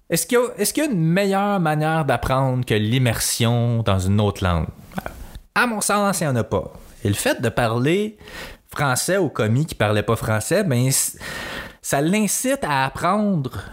Est-ce 0.08 0.26
est-ce 0.56 0.72
qu'il 0.72 0.84
y 0.84 0.86
a 0.86 0.90
une 0.90 1.04
meilleure 1.04 1.60
manière 1.60 2.06
d'apprendre 2.06 2.64
que 2.64 2.72
l'immersion 2.72 3.82
dans 3.82 3.98
une 3.98 4.18
autre 4.22 4.42
langue? 4.42 4.68
À 5.54 5.66
mon 5.66 5.82
sens, 5.82 6.20
il 6.20 6.24
n'y 6.24 6.30
en 6.30 6.36
a 6.36 6.44
pas. 6.44 6.72
Et 7.04 7.08
le 7.08 7.14
fait 7.14 7.40
de 7.40 7.48
parler 7.48 8.16
français 8.68 9.16
au 9.16 9.28
commis 9.28 9.66
qui 9.66 9.74
parlait 9.74 10.02
pas 10.02 10.16
français, 10.16 10.64
ben, 10.64 10.90
ça 11.82 12.00
l'incite 12.00 12.62
à 12.62 12.84
apprendre 12.84 13.64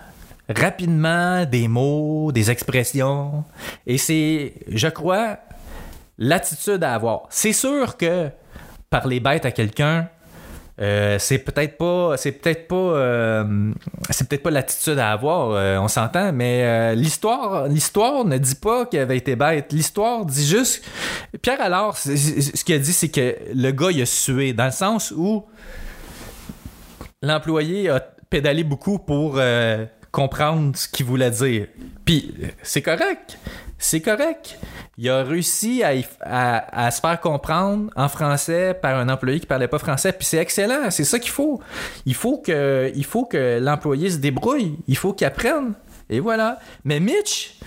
rapidement 0.50 1.46
des 1.46 1.68
mots, 1.68 2.32
des 2.32 2.52
expressions. 2.52 3.44
Et 3.88 3.98
c'est, 3.98 4.54
je 4.68 4.88
crois, 4.88 5.38
l'attitude 6.18 6.84
à 6.84 6.94
avoir. 6.94 7.24
C'est 7.30 7.54
sûr 7.54 7.98
que 7.98 8.30
parler 8.90 9.20
bête 9.20 9.46
à 9.46 9.52
quelqu'un, 9.52 10.08
euh, 10.82 11.16
c'est 11.20 11.38
peut-être 11.38 11.78
pas 11.78 12.18
c'est 12.18 12.34
peut-être 12.34 12.68
pas 12.68 12.76
euh, 12.76 13.72
c'est 14.10 14.28
peut-être 14.28 14.44
pas 14.44 14.52
l'attitude 14.52 15.00
à 15.00 15.14
avoir 15.14 15.52
euh, 15.52 15.78
on 15.78 15.88
s'entend 15.88 16.34
mais 16.34 16.94
l'histoire 16.96 17.70
l'histoire 17.70 18.26
ne 18.26 18.38
dit 18.38 18.56
pas 18.56 18.86
qu'il 18.86 19.00
avait 19.00 19.16
été 19.16 19.38
bête. 19.38 19.72
L'histoire 19.72 20.26
dit 20.26 20.46
juste 20.46 20.84
Pierre 21.42 21.62
alors 21.62 21.96
ce 21.96 22.64
qu'il 22.64 22.76
a 22.76 22.80
dit 22.80 22.92
c'est 22.92 23.08
que 23.08 23.38
le 23.54 23.72
gars 23.72 23.92
il 23.92 24.02
a 24.02 24.06
sué 24.06 24.52
dans 24.52 24.66
le 24.66 24.72
sens 24.72 25.14
où 25.16 25.46
l'employé 27.22 27.90
a 27.90 28.02
pédalé 28.30 28.66
beaucoup 28.66 29.00
pour 29.00 29.40
comprendre 30.12 30.76
ce 30.76 30.90
qu'il 30.90 31.06
voulait 31.06 31.32
dire. 31.32 31.68
Puis 32.04 32.36
c'est 32.64 32.82
correct 32.82 33.40
c'est 33.78 34.02
correct 34.02 34.60
il 34.98 35.10
a 35.10 35.24
réussi 35.24 35.84
à, 35.84 35.92
à- 36.22 36.86
à 36.86 36.92
se 36.92 37.02
faire 37.02 37.20
comprendre 37.20 37.92
en 37.96 38.08
français 38.08 38.74
par 38.82 38.98
un 38.98 39.10
employé 39.10 39.40
qui 39.40 39.46
parlait 39.46 39.68
pas 39.68 39.80
français. 39.80 40.14
Puis 40.14 40.26
c'est 40.26 40.38
excellent, 40.38 40.90
c'est 40.90 41.04
ça 41.04 41.20
qu'il 41.20 41.32
faut. 41.32 41.62
Il 42.06 42.16
faut 42.16 42.38
que, 42.38 42.92
il 42.96 43.06
faut 43.06 43.26
que 43.26 43.60
l'employé 43.62 44.10
se 44.10 44.18
débrouille, 44.18 44.78
il 44.88 44.96
faut 44.98 45.14
qu'il 45.14 45.28
apprenne. 45.28 45.74
Et 46.10 46.20
voilà. 46.20 46.60
Mais 46.86 47.00
Mitch, 47.00 47.60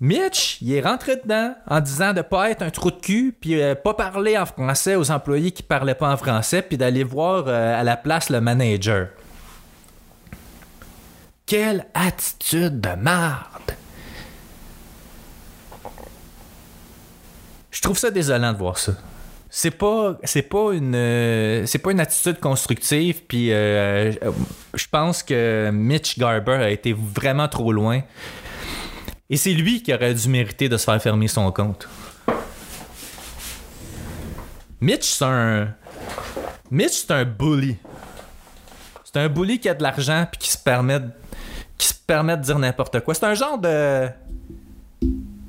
Mitch, 0.00 0.58
il 0.60 0.72
est 0.74 0.80
rentré 0.80 1.16
dedans 1.16 1.54
en 1.68 1.78
disant 1.80 2.12
de 2.12 2.22
pas 2.22 2.50
être 2.50 2.62
un 2.62 2.70
trou 2.70 2.90
de 2.90 2.96
cul, 3.00 3.36
puis 3.40 3.62
euh, 3.62 3.76
pas 3.76 3.94
parler 3.94 4.36
en 4.36 4.46
français 4.46 4.96
aux 4.96 5.10
employés 5.12 5.52
qui 5.52 5.62
parlaient 5.62 5.94
pas 5.94 6.10
en 6.12 6.16
français, 6.16 6.62
puis 6.62 6.76
d'aller 6.76 7.04
voir 7.04 7.44
euh, 7.46 7.78
à 7.80 7.84
la 7.84 7.96
place 7.96 8.28
le 8.28 8.40
manager. 8.40 9.08
Quelle 11.46 11.86
attitude 11.94 12.80
de 12.80 12.94
marde! 12.96 13.76
Je 17.70 17.71
trouve 17.82 17.98
ça 17.98 18.10
désolant 18.10 18.52
de 18.52 18.58
voir 18.58 18.78
ça. 18.78 18.92
C'est 19.50 19.72
pas 19.72 20.16
c'est 20.24 20.42
pas 20.42 20.72
une 20.72 20.94
euh, 20.94 21.66
c'est 21.66 21.78
pas 21.78 21.92
une 21.92 22.00
attitude 22.00 22.40
constructive 22.40 23.22
puis 23.28 23.52
euh, 23.52 24.10
je 24.72 24.86
pense 24.90 25.22
que 25.22 25.70
Mitch 25.70 26.18
Garber 26.18 26.54
a 26.54 26.70
été 26.70 26.94
vraiment 26.94 27.48
trop 27.48 27.70
loin. 27.70 28.00
Et 29.28 29.36
c'est 29.36 29.52
lui 29.52 29.82
qui 29.82 29.92
aurait 29.92 30.14
dû 30.14 30.28
mériter 30.28 30.70
de 30.70 30.76
se 30.78 30.84
faire 30.84 31.02
fermer 31.02 31.28
son 31.28 31.52
compte. 31.52 31.86
Mitch 34.80 35.04
c'est 35.04 35.24
un 35.26 35.68
Mitch 36.70 37.04
c'est 37.06 37.10
un 37.10 37.26
bully. 37.26 37.76
C'est 39.04 39.18
un 39.18 39.28
bully 39.28 39.60
qui 39.60 39.68
a 39.68 39.74
de 39.74 39.82
l'argent 39.82 40.26
puis 40.30 40.38
qui 40.38 40.50
se 40.50 40.56
permet 40.56 41.00
de, 41.00 41.10
qui 41.76 41.88
se 41.88 41.94
permet 41.94 42.38
de 42.38 42.42
dire 42.42 42.58
n'importe 42.58 43.00
quoi. 43.00 43.12
C'est 43.12 43.26
un 43.26 43.34
genre 43.34 43.58
de 43.58 44.08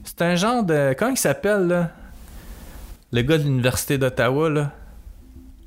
c'est 0.04 0.22
un 0.22 0.36
genre 0.36 0.64
de 0.64 0.94
comment 1.00 1.12
il 1.12 1.18
s'appelle 1.18 1.68
là? 1.68 1.92
Le 3.14 3.22
gars 3.22 3.38
de 3.38 3.44
l'université 3.44 3.98
d'Ottawa, 3.98 4.50
là, 4.50 4.72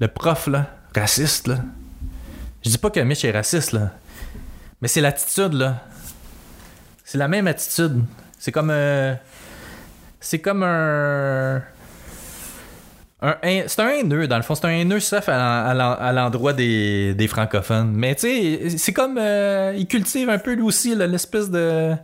le 0.01 0.09
prof, 0.09 0.47
là, 0.49 0.67
raciste, 0.95 1.47
là. 1.47 1.57
Je 2.65 2.71
dis 2.71 2.79
pas 2.79 2.91
que 2.91 3.01
Mitch 3.01 3.25
est 3.25 3.31
raciste, 3.31 3.73
là. 3.73 3.93
Mais 4.83 4.89
c'est 4.89 5.01
l'attitude, 5.01 5.55
là. 5.55 5.83
C'est 7.05 7.19
la 7.19 7.29
même 7.29 7.47
attitude. 7.47 8.03
C'est 8.39 8.53
comme 8.53 8.71
euh, 8.71 9.15
C'est 10.21 10.41
comme 10.41 10.63
un. 10.65 11.63
un 13.23 13.35
c'est 13.43 13.81
un 13.81 13.89
haineux, 13.91 14.27
dans 14.27 14.37
le 14.37 14.43
fond. 14.43 14.55
C'est 14.57 14.67
un 14.67 14.71
haineux, 14.71 15.01
sauf 15.01 15.29
à, 15.29 15.37
l'en- 15.39 15.71
à 15.71 15.75
l'en- 15.75 15.95
à 15.95 16.13
l'endroit 16.13 16.53
des, 16.53 17.27
francophones. 17.29 17.93
Mais 17.93 18.15
tu 18.17 18.23
sais, 18.23 18.77
c'est 18.79 18.93
comme. 18.93 19.19
euh, 19.19 19.73
il 19.77 19.87
cultive 19.87 20.29
un 20.29 20.39
peu 20.39 20.55
lui 20.55 20.63
aussi, 20.63 20.95
l'espèce 20.97 21.49
de. 21.51 21.95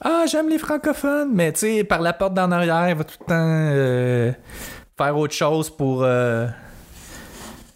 Ah, 0.00 0.24
j'aime 0.30 0.48
les 0.48 0.58
francophones, 0.58 1.30
mais 1.32 1.52
tu 1.52 1.60
sais, 1.60 1.84
par 1.84 2.00
la 2.00 2.12
porte 2.12 2.34
d'en 2.34 2.50
arrière, 2.52 2.94
va 2.96 3.04
tout 3.04 3.16
le 3.20 3.26
temps 3.26 3.34
euh, 3.34 4.32
faire 4.96 5.16
autre 5.16 5.34
chose 5.34 5.70
pour. 5.70 6.02
euh, 6.04 6.46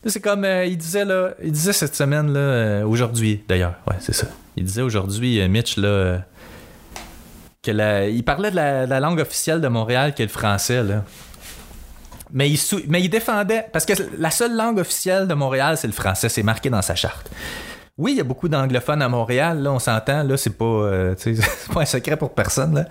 C'est 0.06 0.20
comme 0.20 0.44
euh, 0.44 0.64
il 0.64 0.76
disait 0.78 1.04
là, 1.04 1.30
il 1.42 1.50
disait 1.52 1.72
cette 1.72 1.96
semaine 1.96 2.32
là, 2.32 2.86
aujourd'hui 2.86 3.42
d'ailleurs, 3.48 3.74
ouais 3.88 3.96
c'est 4.00 4.14
ça. 4.14 4.26
Il 4.56 4.64
disait 4.64 4.82
aujourd'hui, 4.82 5.46
Mitch 5.48 5.76
là, 5.78 6.18
que 7.62 7.70
la- 7.70 8.06
il 8.08 8.22
parlait 8.24 8.50
de 8.50 8.56
la, 8.56 8.86
la 8.86 9.00
langue 9.00 9.18
officielle 9.20 9.60
de 9.60 9.68
Montréal 9.68 10.14
qui 10.14 10.22
est 10.22 10.26
le 10.26 10.30
français, 10.30 10.82
là. 10.82 11.04
Mais 12.34 12.48
il, 12.48 12.56
sou- 12.56 12.80
mais 12.88 13.02
il 13.02 13.08
défendait. 13.10 13.66
Parce 13.72 13.84
que 13.84 13.92
la 14.18 14.30
seule 14.30 14.56
langue 14.56 14.78
officielle 14.78 15.26
de 15.28 15.34
Montréal, 15.34 15.76
c'est 15.76 15.86
le 15.86 15.92
français. 15.92 16.28
C'est 16.30 16.42
marqué 16.42 16.70
dans 16.70 16.80
sa 16.80 16.94
charte. 16.94 17.30
Oui, 17.98 18.12
il 18.12 18.16
y 18.16 18.20
a 18.20 18.24
beaucoup 18.24 18.48
d'anglophones 18.48 19.02
à 19.02 19.08
Montréal, 19.08 19.62
là, 19.62 19.70
on 19.70 19.78
s'entend, 19.78 20.22
là, 20.22 20.38
c'est 20.38 20.56
pas, 20.56 20.64
euh, 20.64 21.14
un 21.76 21.84
secret 21.84 22.16
pour 22.16 22.34
personne. 22.34 22.86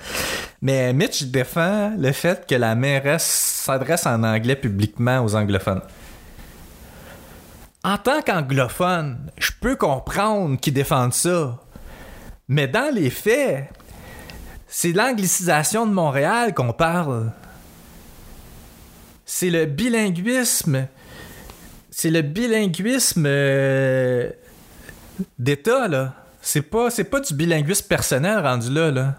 Mais 0.62 0.94
Mitch 0.94 1.24
défend 1.24 1.94
le 1.98 2.12
fait 2.12 2.46
que 2.48 2.54
la 2.54 2.76
mairesse 2.76 3.26
s'adresse 3.26 4.06
en 4.06 4.24
anglais 4.24 4.56
publiquement 4.56 5.26
aux 5.26 5.36
anglophones. 5.36 5.82
En 7.84 7.98
tant 7.98 8.22
qu'anglophone, 8.22 9.32
je 9.40 9.50
peux 9.60 9.76
comprendre 9.76 10.60
qu'ils 10.60 10.76
défendent 10.76 11.16
ça. 11.16 11.58
Mais 12.48 12.68
dans 12.68 12.94
les 12.94 13.10
faits, 13.10 13.70
c'est 14.68 14.92
l'anglicisation 14.92 15.88
de 15.88 15.94
Montréal 15.94 16.54
qu'on 16.54 16.74
parle. 16.74 17.32
C'est 19.26 19.50
le 19.50 19.66
bilinguisme. 19.66 20.88
C'est 21.90 22.12
le 22.12 22.22
bilinguisme 22.22 23.26
euh, 23.26 24.30
d'État, 25.40 25.88
là. 25.88 26.14
C'est 26.42 26.62
pas, 26.62 26.90
c'est 26.90 27.04
pas 27.04 27.20
du 27.20 27.34
bilinguisme 27.34 27.88
personnel 27.88 28.40
rendu 28.40 28.72
là, 28.72 28.92
là. 28.92 29.16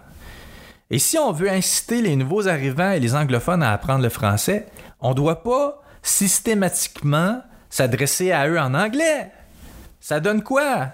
Et 0.89 0.99
si 0.99 1.17
on 1.17 1.31
veut 1.31 1.49
inciter 1.49 2.01
les 2.01 2.15
nouveaux 2.15 2.47
arrivants 2.47 2.91
et 2.91 2.99
les 2.99 3.15
anglophones 3.15 3.63
à 3.63 3.71
apprendre 3.71 4.03
le 4.03 4.09
français, 4.09 4.67
on 4.99 5.13
doit 5.13 5.43
pas 5.43 5.81
systématiquement 6.01 7.41
s'adresser 7.69 8.31
à 8.31 8.47
eux 8.47 8.59
en 8.59 8.73
anglais. 8.73 9.31
Ça 9.99 10.19
donne 10.19 10.43
quoi? 10.43 10.89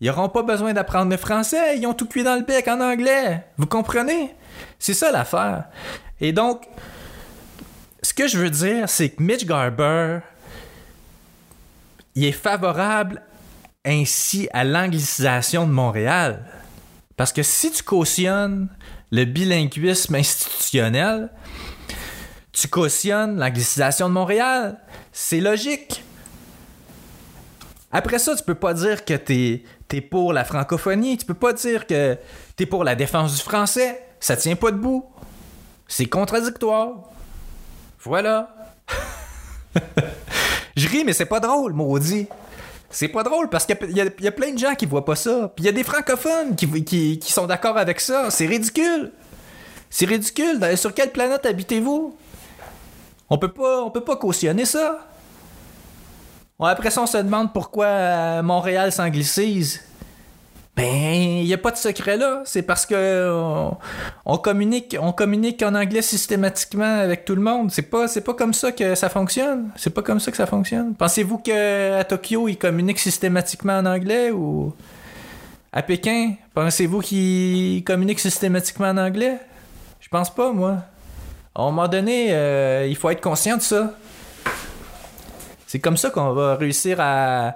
Ils 0.00 0.08
n'auront 0.08 0.28
pas 0.28 0.42
besoin 0.42 0.72
d'apprendre 0.72 1.10
le 1.10 1.16
français, 1.16 1.78
ils 1.78 1.86
ont 1.86 1.94
tout 1.94 2.06
cuit 2.06 2.24
dans 2.24 2.34
le 2.34 2.42
bec 2.42 2.66
en 2.68 2.80
anglais. 2.80 3.44
Vous 3.56 3.66
comprenez? 3.66 4.34
C'est 4.78 4.94
ça 4.94 5.12
l'affaire. 5.12 5.64
Et 6.20 6.32
donc, 6.32 6.66
ce 8.02 8.12
que 8.12 8.26
je 8.26 8.38
veux 8.38 8.50
dire, 8.50 8.88
c'est 8.88 9.10
que 9.10 9.22
Mitch 9.22 9.46
Garber, 9.46 10.20
il 12.14 12.24
est 12.24 12.32
favorable 12.32 13.22
ainsi 13.84 14.48
à 14.52 14.64
l'anglicisation 14.64 15.66
de 15.66 15.72
Montréal. 15.72 16.44
Parce 17.16 17.32
que 17.32 17.42
si 17.42 17.70
tu 17.70 17.82
cautionnes 17.82 18.68
le 19.10 19.24
bilinguisme 19.24 20.14
institutionnel, 20.14 21.30
tu 22.52 22.68
cautionnes 22.68 23.38
l'anglicisation 23.38 24.08
de 24.08 24.14
Montréal. 24.14 24.78
C'est 25.12 25.40
logique. 25.40 26.04
Après 27.92 28.18
ça, 28.18 28.36
tu 28.36 28.42
peux 28.44 28.54
pas 28.54 28.74
dire 28.74 29.04
que 29.04 29.14
t'es 29.14 29.64
es 29.92 30.00
pour 30.00 30.32
la 30.32 30.44
francophonie. 30.44 31.18
Tu 31.18 31.26
peux 31.26 31.34
pas 31.34 31.52
dire 31.52 31.86
que 31.86 32.16
t'es 32.56 32.66
pour 32.66 32.84
la 32.84 32.94
défense 32.94 33.34
du 33.34 33.42
français. 33.42 34.02
Ça 34.20 34.36
tient 34.36 34.56
pas 34.56 34.70
debout. 34.70 35.04
C'est 35.88 36.06
contradictoire. 36.06 37.10
Voilà. 38.04 38.54
Je 40.76 40.88
ris, 40.88 41.04
mais 41.04 41.12
c'est 41.12 41.26
pas 41.26 41.40
drôle, 41.40 41.72
maudit. 41.72 42.28
C'est 42.90 43.08
pas 43.08 43.22
drôle 43.22 43.48
parce 43.48 43.66
qu'il 43.66 43.76
y, 43.96 44.00
a- 44.00 44.32
plein 44.32 44.52
de 44.52 44.58
gens 44.58 44.74
qui 44.74 44.84
voient 44.84 45.04
pas 45.04 45.14
ça. 45.14 45.52
Puis 45.54 45.64
il 45.64 45.66
y 45.66 45.68
a 45.68 45.72
des 45.72 45.84
francophones 45.84 46.56
qui, 46.56 47.20
sont 47.22 47.46
d'accord 47.46 47.78
avec 47.78 48.00
ça. 48.00 48.30
C'est 48.30 48.46
ridicule. 48.46 49.12
C'est 49.88 50.06
ridicule. 50.06 50.60
Sur 50.76 50.92
quelle 50.92 51.10
planète 51.12 51.46
habitez-vous? 51.46 52.16
On 53.28 53.38
peut 53.38 53.52
pas, 53.52 53.82
on 53.82 53.90
peut 53.90 54.00
pas 54.02 54.16
cautionner 54.16 54.64
ça. 54.64 55.06
Après 56.58 56.90
ça, 56.90 57.02
on 57.02 57.06
se 57.06 57.16
demande 57.16 57.52
pourquoi 57.52 57.86
euh, 57.86 58.42
Montréal 58.42 58.92
s'anglicise. 58.92 59.82
Ben, 60.80 61.12
il 61.12 61.44
n'y 61.44 61.52
a 61.52 61.58
pas 61.58 61.72
de 61.72 61.76
secret 61.76 62.16
là. 62.16 62.40
C'est 62.46 62.62
parce 62.62 62.86
que 62.86 63.30
on, 63.30 63.76
on 64.24 64.38
communique, 64.38 64.96
on 64.98 65.12
communique 65.12 65.62
en 65.62 65.74
anglais 65.74 66.00
systématiquement 66.00 67.00
avec 67.00 67.26
tout 67.26 67.34
le 67.34 67.42
monde. 67.42 67.70
C'est 67.70 67.82
pas, 67.82 68.06
pas 68.08 68.34
comme 68.34 68.54
ça 68.54 68.72
que 68.72 68.94
ça 68.94 69.10
fonctionne. 69.10 69.68
C'est 69.76 69.90
pas 69.90 70.00
comme 70.00 70.20
ça 70.20 70.30
que 70.30 70.38
ça 70.38 70.46
fonctionne. 70.46 70.94
Pensez-vous 70.94 71.36
que 71.36 71.98
à 71.98 72.04
Tokyo, 72.04 72.48
ils 72.48 72.56
communiquent 72.56 72.98
systématiquement 72.98 73.74
en 73.74 73.84
anglais 73.84 74.30
ou 74.30 74.72
à 75.70 75.82
Pékin, 75.82 76.32
pensez-vous 76.54 77.00
qu'ils 77.00 77.84
communiquent 77.84 78.20
systématiquement 78.20 78.88
en 78.88 78.96
anglais? 78.96 79.36
Je 80.00 80.08
pense 80.08 80.34
pas, 80.34 80.50
moi. 80.50 80.78
À 81.54 81.60
un 81.60 81.66
moment 81.66 81.88
donné, 81.88 82.28
euh, 82.30 82.86
il 82.88 82.96
faut 82.96 83.10
être 83.10 83.20
conscient 83.20 83.58
de 83.58 83.62
ça. 83.62 83.92
C'est 85.70 85.78
comme 85.78 85.96
ça 85.96 86.10
qu'on 86.10 86.32
va 86.32 86.56
réussir 86.56 86.96
à, 86.98 87.54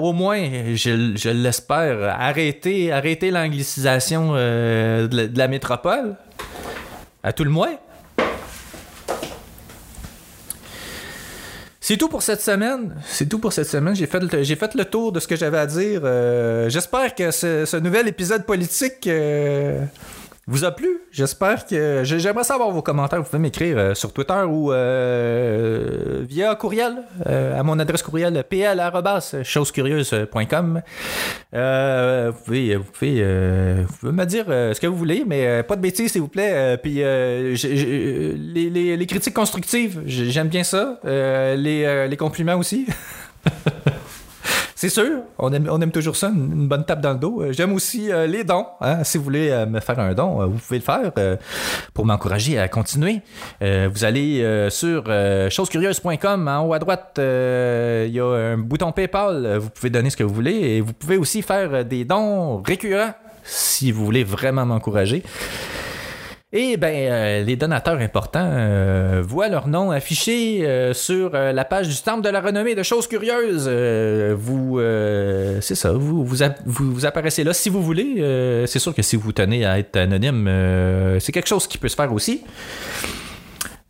au 0.00 0.12
moins, 0.12 0.40
je, 0.74 1.30
l'espère, 1.30 2.16
arrêter, 2.18 2.90
arrêter 2.90 3.30
l'anglicisation 3.30 4.32
euh, 4.34 5.06
de, 5.06 5.30
la, 5.38 5.46
métropole. 5.46 6.16
À 7.22 7.32
tout 7.32 7.44
le 7.44 7.50
moins. 7.50 7.76
C'est 11.80 11.96
tout 11.96 12.08
pour 12.08 12.22
cette 12.22 12.40
semaine. 12.40 12.96
C'est 13.06 13.28
tout 13.28 13.38
pour 13.38 13.52
cette 13.52 13.68
semaine. 13.68 13.94
J'ai 13.94 14.06
fait, 14.06 14.18
fait 14.56 14.74
le 14.74 14.84
tour 14.84 15.12
de 15.12 15.20
ce 15.20 15.28
que 15.28 15.36
j'avais 15.36 15.58
à 15.58 15.66
dire. 15.66 16.00
Euh, 16.02 16.68
J'espère 16.68 17.14
que 17.14 17.30
ce, 17.30 17.64
ce 17.64 17.76
nouvel 17.76 18.08
épisode 18.08 18.44
politique 18.44 19.06
euh, 19.06 19.84
vous 20.50 20.64
a 20.64 20.70
plu? 20.72 20.88
J'espère 21.12 21.64
que. 21.66 22.02
j'ai- 22.04 22.18
J'aimerais 22.18 22.44
savoir 22.44 22.70
vos 22.70 22.82
commentaires. 22.82 23.20
Vous 23.20 23.24
pouvez 23.28 23.38
m'écrire 23.38 23.78
euh, 23.78 23.94
sur 23.94 24.12
Twitter 24.12 24.42
ou 24.48 24.72
euh, 24.72 26.22
via 26.28 26.54
courriel 26.56 26.94
euh, 27.26 27.58
à 27.58 27.62
mon 27.62 27.78
adresse 27.78 28.02
courriel 28.02 28.42
pl.chosecurieuse.com. 28.48 30.82
Euh, 31.54 32.32
vous 32.34 32.42
pouvez, 32.44 32.76
vous 32.76 32.84
pouvez, 32.84 33.24
vous 33.84 33.96
pouvez 33.98 34.12
me 34.12 34.24
dire 34.26 34.44
ce 34.48 34.78
que 34.80 34.86
vous 34.86 34.96
voulez, 34.96 35.24
mais 35.26 35.62
pas 35.62 35.76
de 35.76 35.80
bêtises, 35.82 36.12
s'il 36.12 36.20
vous 36.20 36.28
plaît. 36.28 36.76
Puis 36.82 36.96
les, 36.96 39.06
critiques 39.08 39.34
constructives, 39.34 40.02
j'ai- 40.06 40.30
j'aime 40.30 40.48
bien 40.48 40.64
ça. 40.64 40.98
Les 41.04 42.16
compliments 42.18 42.56
aussi. 42.56 42.86
C'est 44.80 44.88
sûr, 44.88 45.24
on 45.38 45.52
aime, 45.52 45.68
on 45.70 45.78
aime 45.82 45.90
toujours 45.90 46.16
ça, 46.16 46.28
une, 46.28 46.66
bonne 46.66 46.86
tape 46.86 47.02
dans 47.02 47.12
le 47.12 47.18
dos. 47.18 47.42
Euh, 47.42 47.52
J'aime 47.52 47.74
aussi 47.74 48.10
euh, 48.10 48.26
les 48.26 48.44
dons. 48.44 48.64
hein. 48.80 49.04
Si 49.04 49.18
vous 49.18 49.24
voulez 49.24 49.50
euh, 49.50 49.66
me 49.66 49.78
faire 49.78 49.98
un 49.98 50.14
don, 50.14 50.46
vous 50.48 50.56
pouvez 50.56 50.78
le 50.78 50.82
faire 50.82 51.12
pour 51.92 52.06
m'encourager 52.06 52.58
à 52.58 52.66
continuer. 52.66 53.20
Vous 53.60 54.04
allez 54.06 54.68
sur 54.70 55.04
chosecurieuse.com. 55.50 56.48
En 56.48 56.64
haut 56.66 56.72
à 56.72 56.78
droite, 56.78 57.12
il 57.18 58.10
y 58.10 58.20
a 58.20 58.24
un 58.24 58.56
bouton 58.56 58.90
PayPal. 58.92 59.58
Vous 59.58 59.68
pouvez 59.68 59.90
donner 59.90 60.08
ce 60.08 60.16
que 60.16 60.24
vous 60.24 60.32
voulez. 60.32 60.52
Et 60.52 60.80
vous 60.80 60.94
pouvez 60.94 61.18
aussi 61.18 61.42
faire 61.42 61.84
des 61.84 62.06
dons 62.06 62.62
récurrents 62.62 63.12
si 63.44 63.92
vous 63.92 64.06
voulez 64.06 64.24
vraiment 64.24 64.64
m'encourager. 64.64 65.22
Et 66.52 66.76
ben, 66.76 66.92
euh, 66.92 67.44
les 67.44 67.54
donateurs 67.54 68.00
importants 68.00 68.50
euh, 68.52 69.22
voient 69.24 69.48
leur 69.48 69.68
nom 69.68 69.92
affiché 69.92 70.66
euh, 70.66 70.92
sur 70.92 71.30
la 71.30 71.64
page 71.64 71.86
du 71.86 72.02
Temple 72.02 72.22
de 72.22 72.28
la 72.28 72.40
renommée 72.40 72.74
de 72.74 72.82
choses 72.82 73.06
curieuses. 73.06 73.68
Vous, 73.68 74.80
c'est 75.60 75.76
ça, 75.76 75.92
vous, 75.92 76.24
vous, 76.24 76.36
vous, 76.66 77.06
apparaissez 77.06 77.44
là 77.44 77.52
si 77.52 77.68
vous 77.68 77.82
voulez. 77.82 78.64
C'est 78.66 78.80
sûr 78.80 78.94
que 78.94 79.02
si 79.02 79.14
vous 79.14 79.30
tenez 79.30 79.64
à 79.64 79.78
être 79.78 79.96
anonyme, 79.96 80.48
c'est 81.20 81.30
quelque 81.30 81.48
chose 81.48 81.68
qui 81.68 81.78
peut 81.78 81.88
se 81.88 81.94
faire 81.94 82.12
aussi. 82.12 82.42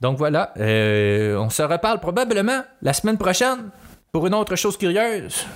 Donc 0.02 0.18
voilà, 0.18 0.52
on 0.58 1.48
se 1.48 1.62
reparle 1.62 2.00
probablement 2.00 2.62
la 2.82 2.92
semaine 2.92 3.16
prochaine 3.16 3.70
pour 4.12 4.26
une 4.26 4.34
autre 4.34 4.56
chose 4.56 4.76
curieuse. 4.76 5.46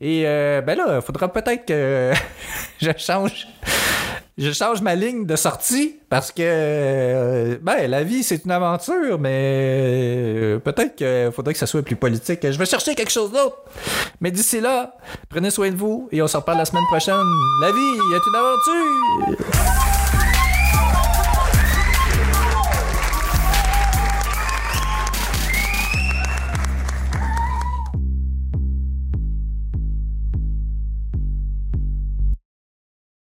Et 0.00 0.22
ben 0.24 0.76
là, 0.76 0.96
il 0.96 1.02
faudra 1.02 1.32
peut-être 1.32 1.66
que 1.66 2.12
je 2.80 2.90
change 2.96 3.46
je 4.38 4.52
change 4.52 4.80
ma 4.80 4.94
ligne 4.94 5.26
de 5.26 5.34
sortie 5.34 5.96
parce 6.08 6.30
que 6.30 6.42
euh, 6.42 7.58
ben 7.60 7.90
la 7.90 8.04
vie 8.04 8.22
c'est 8.22 8.44
une 8.44 8.52
aventure 8.52 9.18
mais 9.18 9.30
euh, 9.34 10.58
peut-être 10.60 10.94
qu'il 10.94 11.32
faudrait 11.32 11.54
que 11.54 11.58
ça 11.58 11.66
soit 11.66 11.82
plus 11.82 11.96
politique. 11.96 12.40
Je 12.42 12.56
vais 12.56 12.66
chercher 12.66 12.94
quelque 12.94 13.10
chose 13.10 13.32
d'autre. 13.32 13.56
Mais 14.20 14.30
d'ici 14.30 14.60
là, 14.60 14.96
prenez 15.28 15.50
soin 15.50 15.70
de 15.70 15.76
vous 15.76 16.08
et 16.12 16.22
on 16.22 16.28
se 16.28 16.36
reparle 16.36 16.58
la 16.58 16.64
semaine 16.64 16.86
prochaine. 16.88 17.16
La 17.60 17.72
vie 17.72 17.96
est 18.14 18.26
une 18.28 18.36
aventure. 18.36 19.97